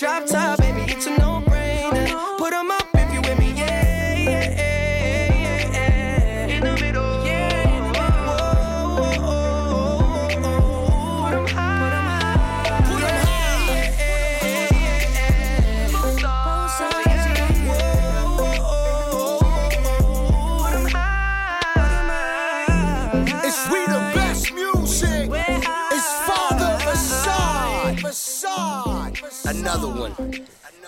drop 0.00 0.24
top, 0.24 0.58
baby, 0.60 0.80
it's 0.90 1.06
a 1.06 1.10
no 1.18 1.42
brainer. 1.44 2.38
Put 2.38 2.54
'em 2.54 2.70
up 2.70 2.88
if 2.94 3.12
you 3.12 3.20
with 3.20 3.38
me, 3.38 3.52
yeah, 3.52 4.14
yeah, 4.16 4.48
yeah, 4.56 5.74
yeah. 5.74 6.54
In 6.54 6.62
the 6.64 6.72
middle, 6.82 7.26
yeah, 7.26 7.68
in 7.76 7.82
the 7.84 8.00
middle. 8.00 8.24
Whoa, 8.26 9.20
whoa, 9.26 9.28
whoa, 9.28 10.00
whoa, 10.40 10.60
whoa. 10.64 11.20
Put 11.20 11.34
'em 11.36 11.46
high, 11.54 12.80
put 12.88 13.02
'em 13.08 13.16
high, 13.26 13.76
yeah, 14.40 14.72
yeah, 14.72 15.12
yeah, 15.16 15.18
yeah. 15.18 15.92
Both 15.92 16.70
sides, 16.78 17.24
yeah. 17.36 17.68
Whoa, 17.68 18.40
whoa, 18.40 18.88
whoa, 19.04 19.54
whoa. 20.64 20.88
High, 20.96 21.76
put 21.76 21.92
'em 21.98 22.08
high. 22.16 23.46
It's 23.48 23.60
we 23.70 23.80
the 23.94 24.00
best 24.16 24.44
music. 24.54 25.24
It's 25.94 26.10
Father 26.26 26.72
Facade. 26.86 28.00
Facade. 28.00 28.99
Another 29.50 29.88
one. 29.88 30.14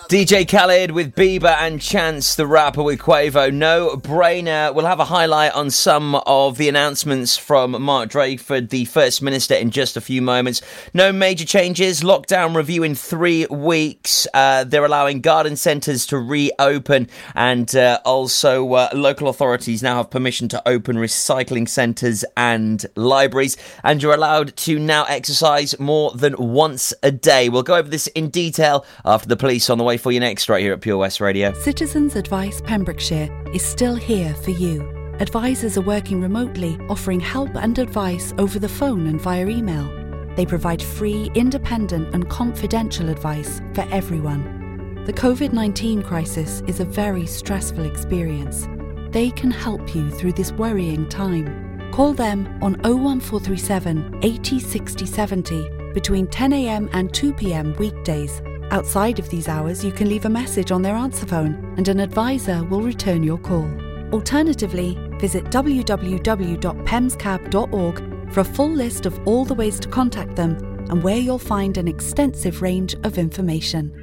DJ 0.09 0.47
Khaled 0.47 0.91
with 0.91 1.15
Bieber 1.15 1.55
and 1.59 1.81
Chance 1.81 2.35
the 2.35 2.45
rapper 2.45 2.83
with 2.83 2.99
Quavo. 2.99 3.51
No 3.51 3.95
brainer. 3.95 4.73
We'll 4.73 4.85
have 4.85 4.99
a 4.99 5.05
highlight 5.05 5.53
on 5.53 5.71
some 5.71 6.15
of 6.15 6.57
the 6.57 6.67
announcements 6.67 7.37
from 7.37 7.81
Mark 7.81 8.09
Drakeford, 8.09 8.69
the 8.69 8.85
First 8.85 9.21
Minister, 9.21 9.55
in 9.55 9.71
just 9.71 9.95
a 9.95 10.01
few 10.01 10.21
moments. 10.21 10.61
No 10.93 11.11
major 11.11 11.45
changes. 11.45 12.01
Lockdown 12.01 12.55
review 12.55 12.83
in 12.83 12.95
three 12.95 13.45
weeks. 13.47 14.27
Uh, 14.33 14.65
they're 14.65 14.85
allowing 14.85 15.21
garden 15.21 15.55
centres 15.55 16.05
to 16.07 16.17
reopen, 16.19 17.07
and 17.33 17.73
uh, 17.75 17.99
also 18.03 18.71
uh, 18.73 18.89
local 18.93 19.29
authorities 19.29 19.81
now 19.81 19.95
have 19.97 20.11
permission 20.11 20.47
to 20.49 20.67
open 20.67 20.97
recycling 20.97 21.67
centres 21.67 22.25
and 22.35 22.85
libraries. 22.95 23.57
And 23.83 24.03
you're 24.03 24.13
allowed 24.13 24.55
to 24.57 24.77
now 24.77 25.05
exercise 25.05 25.79
more 25.79 26.11
than 26.11 26.35
once 26.37 26.93
a 27.01 27.09
day. 27.09 27.49
We'll 27.49 27.63
go 27.63 27.75
over 27.75 27.89
this 27.89 28.07
in 28.07 28.29
detail 28.29 28.85
after 29.05 29.27
the 29.27 29.37
police 29.37 29.69
on 29.69 29.77
the 29.77 29.83
way 29.83 29.92
for 29.97 30.11
you 30.11 30.19
next, 30.19 30.49
right 30.49 30.61
here 30.61 30.73
at 30.73 30.81
Pure 30.81 30.97
West 30.97 31.21
Radio. 31.21 31.53
Citizens 31.53 32.15
Advice 32.15 32.61
Pembrokeshire 32.61 33.29
is 33.53 33.63
still 33.63 33.95
here 33.95 34.33
for 34.35 34.51
you. 34.51 34.81
Advisors 35.19 35.77
are 35.77 35.81
working 35.81 36.21
remotely, 36.21 36.77
offering 36.89 37.19
help 37.19 37.55
and 37.55 37.77
advice 37.77 38.33
over 38.37 38.59
the 38.59 38.69
phone 38.69 39.07
and 39.07 39.21
via 39.21 39.47
email. 39.47 39.87
They 40.35 40.45
provide 40.45 40.81
free, 40.81 41.29
independent, 41.35 42.13
and 42.13 42.29
confidential 42.29 43.09
advice 43.09 43.61
for 43.73 43.81
everyone. 43.91 45.03
The 45.05 45.13
COVID 45.13 45.53
19 45.53 46.01
crisis 46.01 46.61
is 46.67 46.79
a 46.79 46.85
very 46.85 47.25
stressful 47.25 47.85
experience. 47.85 48.67
They 49.11 49.29
can 49.29 49.51
help 49.51 49.93
you 49.93 50.09
through 50.09 50.33
this 50.33 50.51
worrying 50.53 51.07
time. 51.09 51.91
Call 51.91 52.13
them 52.13 52.47
on 52.63 52.81
01437 52.81 54.19
80 54.23 54.59
60 54.59 55.05
70 55.05 55.69
between 55.93 56.25
10am 56.27 56.89
and 56.93 57.11
2pm 57.11 57.77
weekdays. 57.77 58.41
Outside 58.71 59.19
of 59.19 59.29
these 59.29 59.47
hours, 59.47 59.83
you 59.83 59.91
can 59.91 60.09
leave 60.09 60.25
a 60.25 60.29
message 60.29 60.71
on 60.71 60.81
their 60.81 60.95
answer 60.95 61.25
phone 61.25 61.73
and 61.77 61.87
an 61.87 61.99
advisor 61.99 62.63
will 62.65 62.81
return 62.81 63.23
your 63.23 63.37
call. 63.37 63.69
Alternatively, 64.11 64.97
visit 65.19 65.45
www.pemscab.org 65.45 68.33
for 68.33 68.39
a 68.39 68.43
full 68.43 68.71
list 68.71 69.05
of 69.05 69.27
all 69.27 69.45
the 69.45 69.53
ways 69.53 69.79
to 69.79 69.87
contact 69.87 70.35
them 70.35 70.57
and 70.89 71.03
where 71.03 71.17
you'll 71.17 71.39
find 71.39 71.77
an 71.77 71.87
extensive 71.87 72.61
range 72.61 72.95
of 73.03 73.17
information. 73.17 73.91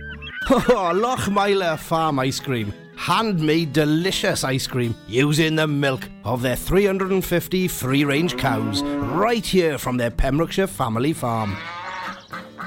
Oh, 0.50 0.90
Lochmeyler 0.94 1.78
Farm 1.78 2.18
Ice 2.18 2.40
Cream. 2.40 2.72
Handmade 2.96 3.72
delicious 3.72 4.42
ice 4.42 4.66
cream 4.66 4.94
using 5.06 5.54
the 5.54 5.66
milk 5.66 6.08
of 6.24 6.42
their 6.42 6.56
350 6.56 7.68
free 7.68 8.04
range 8.04 8.36
cows 8.36 8.82
right 8.82 9.44
here 9.44 9.78
from 9.78 9.96
their 9.96 10.10
Pembrokeshire 10.10 10.66
family 10.66 11.12
farm. 11.12 11.56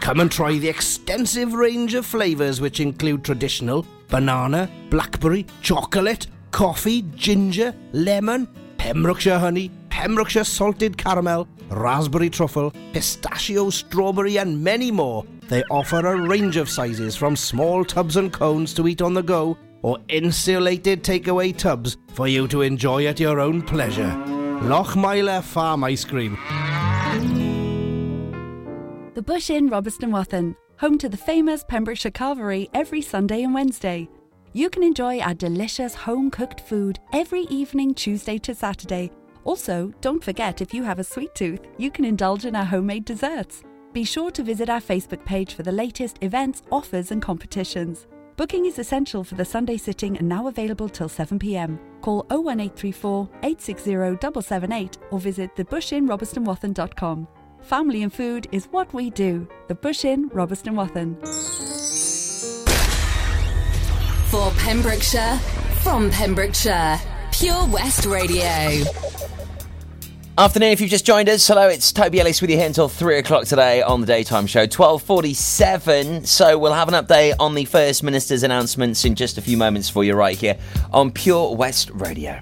Come 0.04 0.20
and 0.20 0.30
try 0.30 0.58
the 0.58 0.68
extensive 0.68 1.54
range 1.54 1.94
of 1.94 2.06
flavours 2.06 2.60
which 2.60 2.82
include 2.82 3.24
traditional, 3.24 3.86
banana, 4.10 4.70
blackberry, 4.90 5.46
chocolate, 5.62 6.28
coffee, 6.52 7.04
ginger, 7.16 7.74
lemon, 7.94 8.50
Pembrokeshire 8.78 9.40
honey, 9.40 9.72
Pembrokeshire 9.90 10.44
salted 10.44 10.98
caramel, 10.98 11.48
raspberry 11.70 12.30
truffle, 12.30 12.74
pistachio, 12.92 13.70
strawberry, 13.70 14.40
and 14.40 14.62
many 14.62 14.92
more. 14.92 15.24
They 15.48 15.64
offer 15.72 16.06
a 16.06 16.28
range 16.28 16.58
of 16.58 16.70
sizes 16.70 17.16
from 17.16 17.38
small 17.38 17.86
tubs 17.86 18.18
and 18.18 18.32
cones 18.34 18.74
to 18.74 18.90
eat 18.90 19.02
on 19.02 19.14
the 19.14 19.24
go 19.24 19.58
or 19.84 20.00
insulated 20.10 21.02
takeaway 21.02 21.56
tubs 21.56 21.96
for 22.12 22.28
you 22.28 22.50
to 22.50 22.62
enjoy 22.62 23.06
at 23.06 23.22
your 23.22 23.40
own 23.40 23.62
pleasure. 23.62 24.12
Lochmeyler 24.64 25.42
Farm 25.42 25.86
Ice 25.86 26.04
Cream. 26.04 26.38
The 29.14 29.22
Bush 29.22 29.52
Inn, 29.52 29.70
Robeston 29.70 30.10
Wathen, 30.10 30.56
home 30.80 30.98
to 30.98 31.08
the 31.08 31.18
famous 31.18 31.64
Pembrokeshire 31.64 32.12
Carvery 32.12 32.68
every 32.74 33.00
Sunday 33.00 33.44
and 33.44 33.54
Wednesday. 33.54 34.10
You 34.54 34.72
can 34.72 34.82
enjoy 34.82 35.20
our 35.20 35.36
delicious 35.36 35.94
home 35.94 36.32
cooked 36.32 36.62
food 36.62 36.98
every 37.14 37.42
evening, 37.42 37.94
Tuesday 37.94 38.40
to 38.40 38.56
Saturday. 38.56 39.12
Also, 39.44 39.94
don't 40.02 40.24
forget 40.24 40.62
if 40.62 40.74
you 40.74 40.82
have 40.82 40.98
a 40.98 41.04
sweet 41.04 41.36
tooth, 41.36 41.60
you 41.78 41.92
can 41.92 42.06
indulge 42.06 42.46
in 42.46 42.56
our 42.56 42.66
homemade 42.66 43.06
desserts. 43.06 43.62
Be 43.94 44.04
sure 44.04 44.32
to 44.32 44.42
visit 44.42 44.68
our 44.68 44.82
Facebook 44.82 45.24
page 45.26 45.54
for 45.54 45.62
the 45.62 45.72
latest 45.72 46.18
events, 46.22 46.64
offers, 46.72 47.12
and 47.12 47.22
competitions. 47.22 48.08
Booking 48.36 48.66
is 48.66 48.80
essential 48.80 49.24
for 49.24 49.36
the 49.36 49.46
Sunday 49.46 49.78
sitting 49.78 50.18
and 50.18 50.28
now 50.28 50.48
available 50.48 50.90
till 50.90 51.08
7pm. 51.08 51.78
Call 52.02 52.26
01834 52.32 53.30
860 53.44 53.92
778 53.92 54.98
or 55.12 55.20
visit 55.20 55.56
thebushinrobertsonwathen.com. 55.56 57.28
Family 57.64 58.04
and 58.04 58.14
food 58.14 58.48
is 58.52 58.66
what 58.66 58.94
we 58.94 59.10
do. 59.10 59.48
The 59.70 59.76
Bush 59.76 60.04
Inn, 60.04 60.30
Robeston 60.32 60.76
Wathen. 60.76 61.16
For 64.30 64.52
Pembrokeshire, 64.60 65.38
from 65.82 66.12
Pembrokeshire, 66.12 67.00
Pure 67.32 67.68
West 67.68 68.06
Radio. 68.06 68.84
Afternoon, 70.38 70.72
if 70.72 70.82
you've 70.82 70.90
just 70.90 71.06
joined 71.06 71.30
us, 71.30 71.48
hello, 71.48 71.70
it's 71.70 71.94
Toby 71.94 72.20
Ellis 72.20 72.42
with 72.42 72.50
you 72.50 72.58
here 72.58 72.66
until 72.66 72.90
3 72.90 73.20
o'clock 73.20 73.46
today 73.46 73.82
on 73.82 74.02
the 74.02 74.08
daytime 74.08 74.46
show, 74.46 74.68
12.47. 74.68 76.28
So 76.28 76.58
we'll 76.58 76.74
have 76.74 76.90
an 76.90 76.96
update 76.96 77.36
on 77.40 77.56
the 77.56 77.64
First 77.64 78.04
Minister's 78.04 78.44
announcements 78.44 79.06
in 79.06 79.16
just 79.16 79.38
a 79.38 79.42
few 79.42 79.56
moments 79.56 79.90
for 79.90 80.04
you 80.04 80.16
right 80.16 80.38
here 80.38 80.58
on 80.92 81.12
Pure 81.12 81.56
West 81.56 81.92
Radio. 81.92 82.42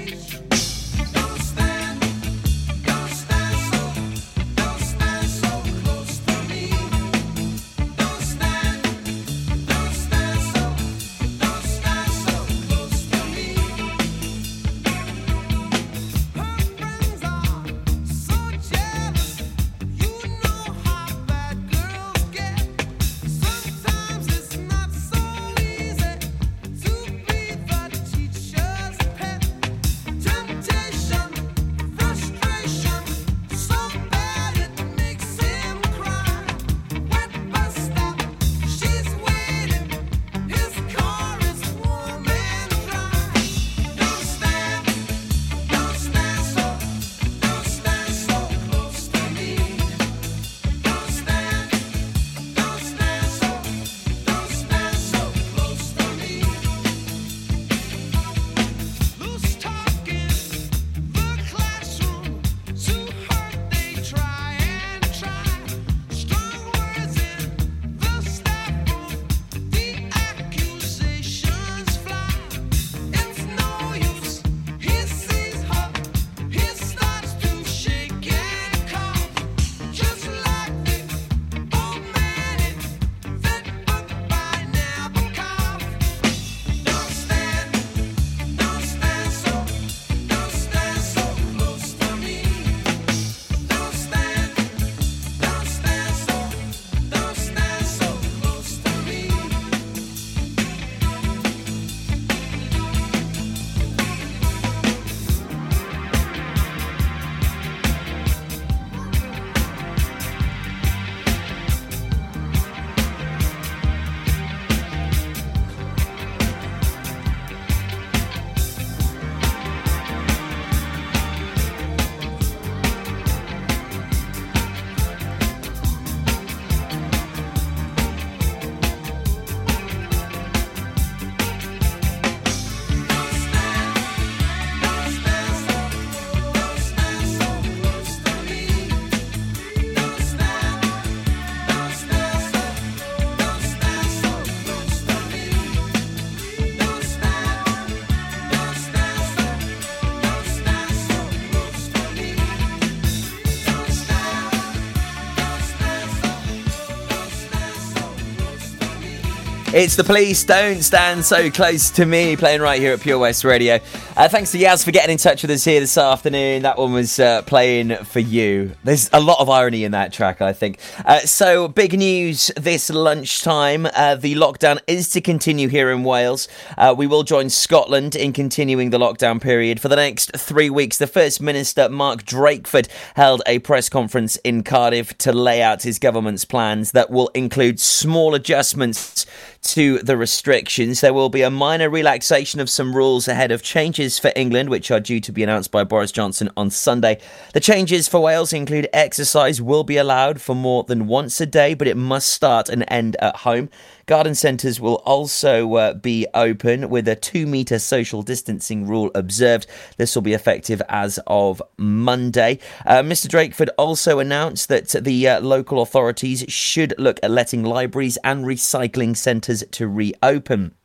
It's 159.81 159.95
the 159.95 160.03
police. 160.03 160.43
Don't 160.43 160.83
stand 160.83 161.25
so 161.25 161.49
close 161.49 161.89
to 161.89 162.05
me. 162.05 162.35
Playing 162.35 162.61
right 162.61 162.79
here 162.79 162.93
at 162.93 163.01
Pure 163.01 163.17
West 163.17 163.43
Radio. 163.43 163.79
Uh, 164.15 164.29
thanks 164.29 164.51
to 164.51 164.59
Yaz 164.59 164.85
for 164.85 164.91
getting 164.91 165.13
in 165.13 165.17
touch 165.17 165.41
with 165.41 165.49
us 165.49 165.63
here 165.63 165.79
this 165.79 165.97
afternoon. 165.97 166.61
That 166.61 166.77
one 166.77 166.93
was 166.93 167.19
uh, 167.19 167.41
playing 167.41 167.95
for 168.03 168.19
you. 168.19 168.73
There's 168.83 169.09
a 169.11 169.19
lot 169.19 169.39
of 169.39 169.49
irony 169.49 169.83
in 169.83 169.93
that 169.93 170.13
track, 170.13 170.39
I 170.39 170.53
think. 170.53 170.77
Uh, 171.03 171.21
so, 171.21 171.67
big 171.67 171.97
news 171.97 172.51
this 172.55 172.91
lunchtime. 172.91 173.87
Uh, 173.95 174.13
the 174.13 174.35
lockdown 174.35 174.77
is 174.85 175.09
to 175.09 175.21
continue 175.21 175.67
here 175.67 175.89
in 175.89 176.03
Wales. 176.03 176.47
Uh, 176.77 176.93
we 176.95 177.07
will 177.07 177.23
join 177.23 177.49
Scotland 177.49 178.15
in 178.15 178.33
continuing 178.33 178.91
the 178.91 178.99
lockdown 178.99 179.41
period 179.41 179.79
for 179.79 179.87
the 179.87 179.95
next 179.95 180.37
three 180.37 180.69
weeks. 180.69 180.99
The 180.99 181.07
First 181.07 181.41
Minister, 181.41 181.89
Mark 181.89 182.21
Drakeford, 182.23 182.87
held 183.15 183.41
a 183.47 183.57
press 183.57 183.89
conference 183.89 184.35
in 184.43 184.61
Cardiff 184.61 185.17
to 185.17 185.33
lay 185.33 185.63
out 185.63 185.81
his 185.81 185.97
government's 185.97 186.45
plans 186.45 186.91
that 186.91 187.09
will 187.09 187.29
include 187.29 187.79
small 187.79 188.35
adjustments 188.35 189.25
to 189.61 189.99
the 189.99 190.17
restrictions. 190.17 191.01
There 191.01 191.13
will 191.13 191.29
be 191.29 191.43
a 191.43 191.49
minor 191.49 191.89
relaxation 191.89 192.59
of 192.59 192.69
some 192.69 192.95
rules 192.95 193.27
ahead 193.27 193.51
of 193.51 193.61
changes 193.61 194.17
for 194.17 194.31
England, 194.35 194.69
which 194.69 194.91
are 194.91 194.99
due 194.99 195.19
to 195.21 195.31
be 195.31 195.43
announced 195.43 195.71
by 195.71 195.83
Boris 195.83 196.11
Johnson 196.11 196.49
on 196.57 196.69
Sunday. 196.69 197.19
The 197.53 197.59
changes 197.59 198.07
for 198.07 198.21
Wales 198.21 198.53
include 198.53 198.89
exercise 198.91 199.61
will 199.61 199.83
be 199.83 199.97
allowed 199.97 200.41
for 200.41 200.55
more 200.55 200.83
than 200.83 201.07
once 201.07 201.39
a 201.39 201.45
day, 201.45 201.73
but 201.73 201.87
it 201.87 201.97
must 201.97 202.29
start 202.29 202.69
and 202.69 202.83
end 202.87 203.15
at 203.17 203.37
home. 203.37 203.69
Garden 204.11 204.35
centres 204.35 204.81
will 204.81 204.95
also 205.05 205.75
uh, 205.75 205.93
be 205.93 206.27
open 206.33 206.89
with 206.89 207.07
a 207.07 207.15
two 207.15 207.47
metre 207.47 207.79
social 207.79 208.21
distancing 208.21 208.85
rule 208.85 209.09
observed. 209.15 209.67
This 209.95 210.13
will 210.13 210.21
be 210.21 210.33
effective 210.33 210.81
as 210.89 211.17
of 211.27 211.61
Monday. 211.77 212.59
Uh, 212.85 213.03
Mr. 213.03 213.29
Drakeford 213.29 213.69
also 213.77 214.19
announced 214.19 214.67
that 214.67 214.89
the 214.89 215.29
uh, 215.29 215.39
local 215.39 215.81
authorities 215.81 216.43
should 216.49 216.93
look 216.97 217.21
at 217.23 217.31
letting 217.31 217.63
libraries 217.63 218.17
and 218.21 218.43
recycling 218.43 219.15
centres 219.15 219.63
to 219.71 219.87
reopen. 219.87 220.75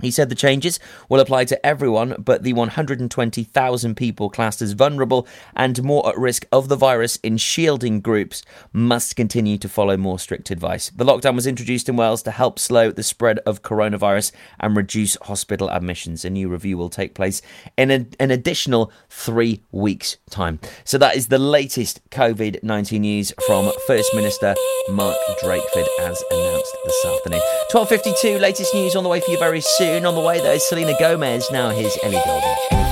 He 0.00 0.10
said 0.10 0.28
the 0.28 0.34
changes 0.34 0.80
will 1.08 1.20
apply 1.20 1.44
to 1.44 1.64
everyone 1.64 2.16
but 2.18 2.42
the 2.42 2.52
120,000 2.52 3.94
people 3.94 4.28
classed 4.28 4.60
as 4.60 4.72
vulnerable 4.72 5.24
and 5.54 5.80
more 5.84 6.08
at 6.08 6.18
risk 6.18 6.46
of 6.50 6.68
the 6.68 6.74
virus 6.74 7.16
in 7.22 7.36
shielding 7.36 8.00
groups 8.00 8.42
must 8.72 9.14
continue 9.14 9.56
to 9.56 9.68
follow 9.68 9.96
more 9.96 10.18
strict 10.18 10.50
advice. 10.50 10.90
The 10.90 11.04
lockdown 11.04 11.36
was 11.36 11.46
introduced 11.46 11.88
in 11.88 11.96
Wales 11.96 12.24
to 12.24 12.32
help 12.32 12.58
slow 12.58 12.90
the 12.90 13.04
spread 13.04 13.38
of 13.40 13.62
coronavirus 13.62 14.32
and 14.58 14.76
reduce 14.76 15.16
hospital 15.22 15.70
admissions. 15.70 16.24
A 16.24 16.30
new 16.30 16.48
review 16.48 16.76
will 16.76 16.90
take 16.90 17.14
place 17.14 17.40
in 17.76 17.92
an 17.92 18.30
additional 18.32 18.90
three 19.08 19.62
weeks' 19.70 20.16
time. 20.28 20.58
So 20.82 20.98
that 20.98 21.14
is 21.14 21.28
the 21.28 21.38
latest 21.38 22.00
COVID 22.10 22.64
19 22.64 23.00
news 23.00 23.32
from 23.46 23.70
First 23.86 24.12
Minister 24.12 24.56
Mark 24.90 25.16
Drakeford 25.40 25.86
as 26.00 26.22
announced 26.32 26.76
this 26.84 27.04
afternoon. 27.06 27.40
12.52, 27.70 28.40
latest 28.40 28.74
news 28.74 28.96
on 28.96 29.04
the 29.04 29.08
way 29.08 29.20
for 29.20 29.30
you 29.30 29.38
very 29.38 29.60
soon. 29.60 29.83
On 29.84 30.14
the 30.14 30.20
way, 30.20 30.40
though, 30.40 30.56
Selena 30.56 30.94
Gomez. 30.98 31.50
Now 31.50 31.68
here's 31.68 31.96
Ellie 32.02 32.18
Goulding. 32.24 32.83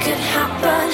Could 0.00 0.18
happen, 0.18 0.91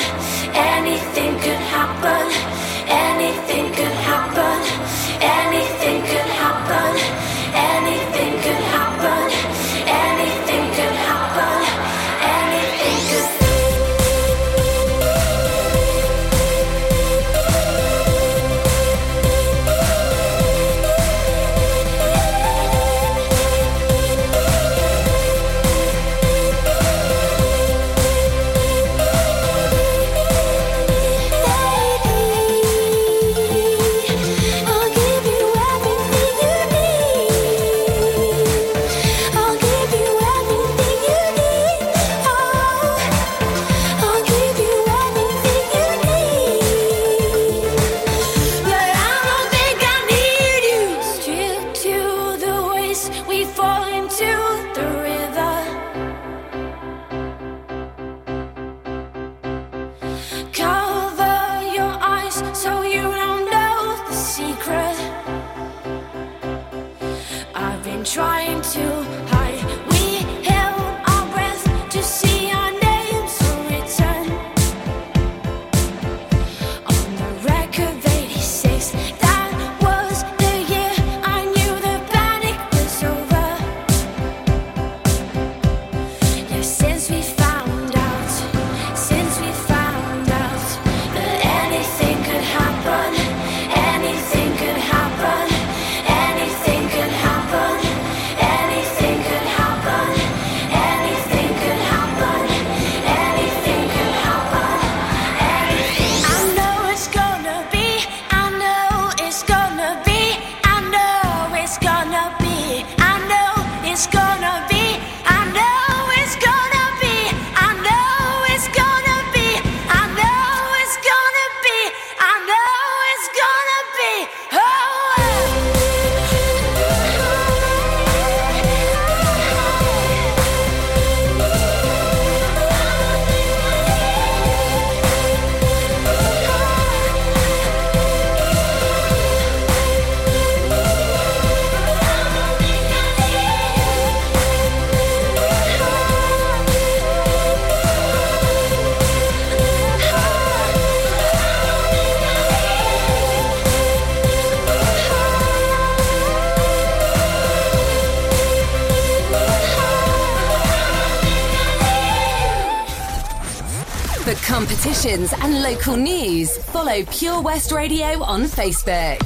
competitions, 164.78 165.34
and 165.40 165.60
local 165.62 165.96
news, 165.96 166.56
follow 166.56 167.02
Pure 167.10 167.42
West 167.42 167.72
Radio 167.72 168.22
on 168.22 168.44
Facebook. 168.44 169.18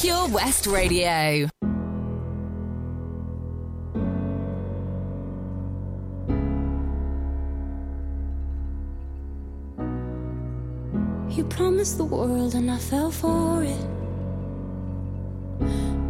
Pure 0.00 0.28
West 0.28 0.68
Radio. 0.68 1.48
You 11.28 11.44
promised 11.48 11.96
the 11.98 12.04
world, 12.04 12.54
and 12.54 12.70
I 12.70 12.78
fell 12.78 13.10
for 13.10 13.64
it. 13.64 13.86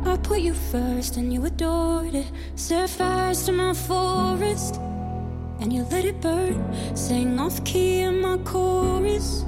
I 0.06 0.18
put 0.18 0.40
you 0.40 0.52
first, 0.52 1.16
and 1.16 1.32
you 1.32 1.46
adored 1.46 2.14
it. 2.14 2.30
Set 2.54 2.90
fires 2.90 3.44
to 3.46 3.52
my 3.52 3.72
forest 3.72 4.78
and 5.60 5.72
you 5.72 5.84
let 5.90 6.04
it 6.04 6.20
burn. 6.20 6.58
Sang 6.96 7.38
off 7.38 7.62
key 7.64 8.00
in 8.00 8.20
my 8.20 8.38
chorus, 8.38 9.44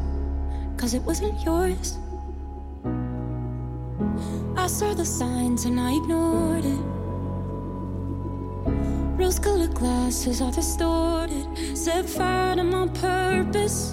cause 0.76 0.94
it 0.94 1.02
wasn't 1.02 1.42
yours. 1.42 1.98
I 4.56 4.66
saw 4.66 4.94
the 4.94 5.04
signs 5.04 5.64
and 5.64 5.80
I 5.80 5.92
ignored 5.96 6.64
it. 6.64 6.82
Rose 9.18 9.38
colored 9.38 9.74
glasses 9.74 10.40
are 10.40 10.52
distorted. 10.52 11.46
Set 11.76 12.08
fire 12.08 12.56
to 12.56 12.64
my 12.64 12.86
purpose, 12.88 13.92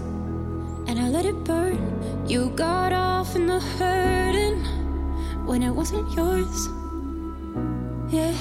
and 0.88 1.00
I 1.00 1.08
let 1.10 1.26
it 1.26 1.44
burn. 1.44 1.80
You 2.28 2.52
got 2.52 2.94
off 2.94 3.36
in 3.36 3.48
the 3.48 3.60
hurting 3.60 4.64
when 5.46 5.64
it 5.64 5.72
wasn't 5.72 6.12
yours. 6.14 6.68
Yeah. 8.12 8.39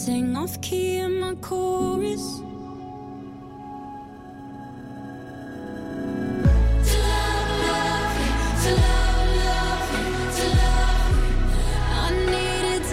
Sing 0.00 0.34
off 0.34 0.58
key 0.62 0.96
in 0.96 1.20
my 1.20 1.34
core. 1.42 1.69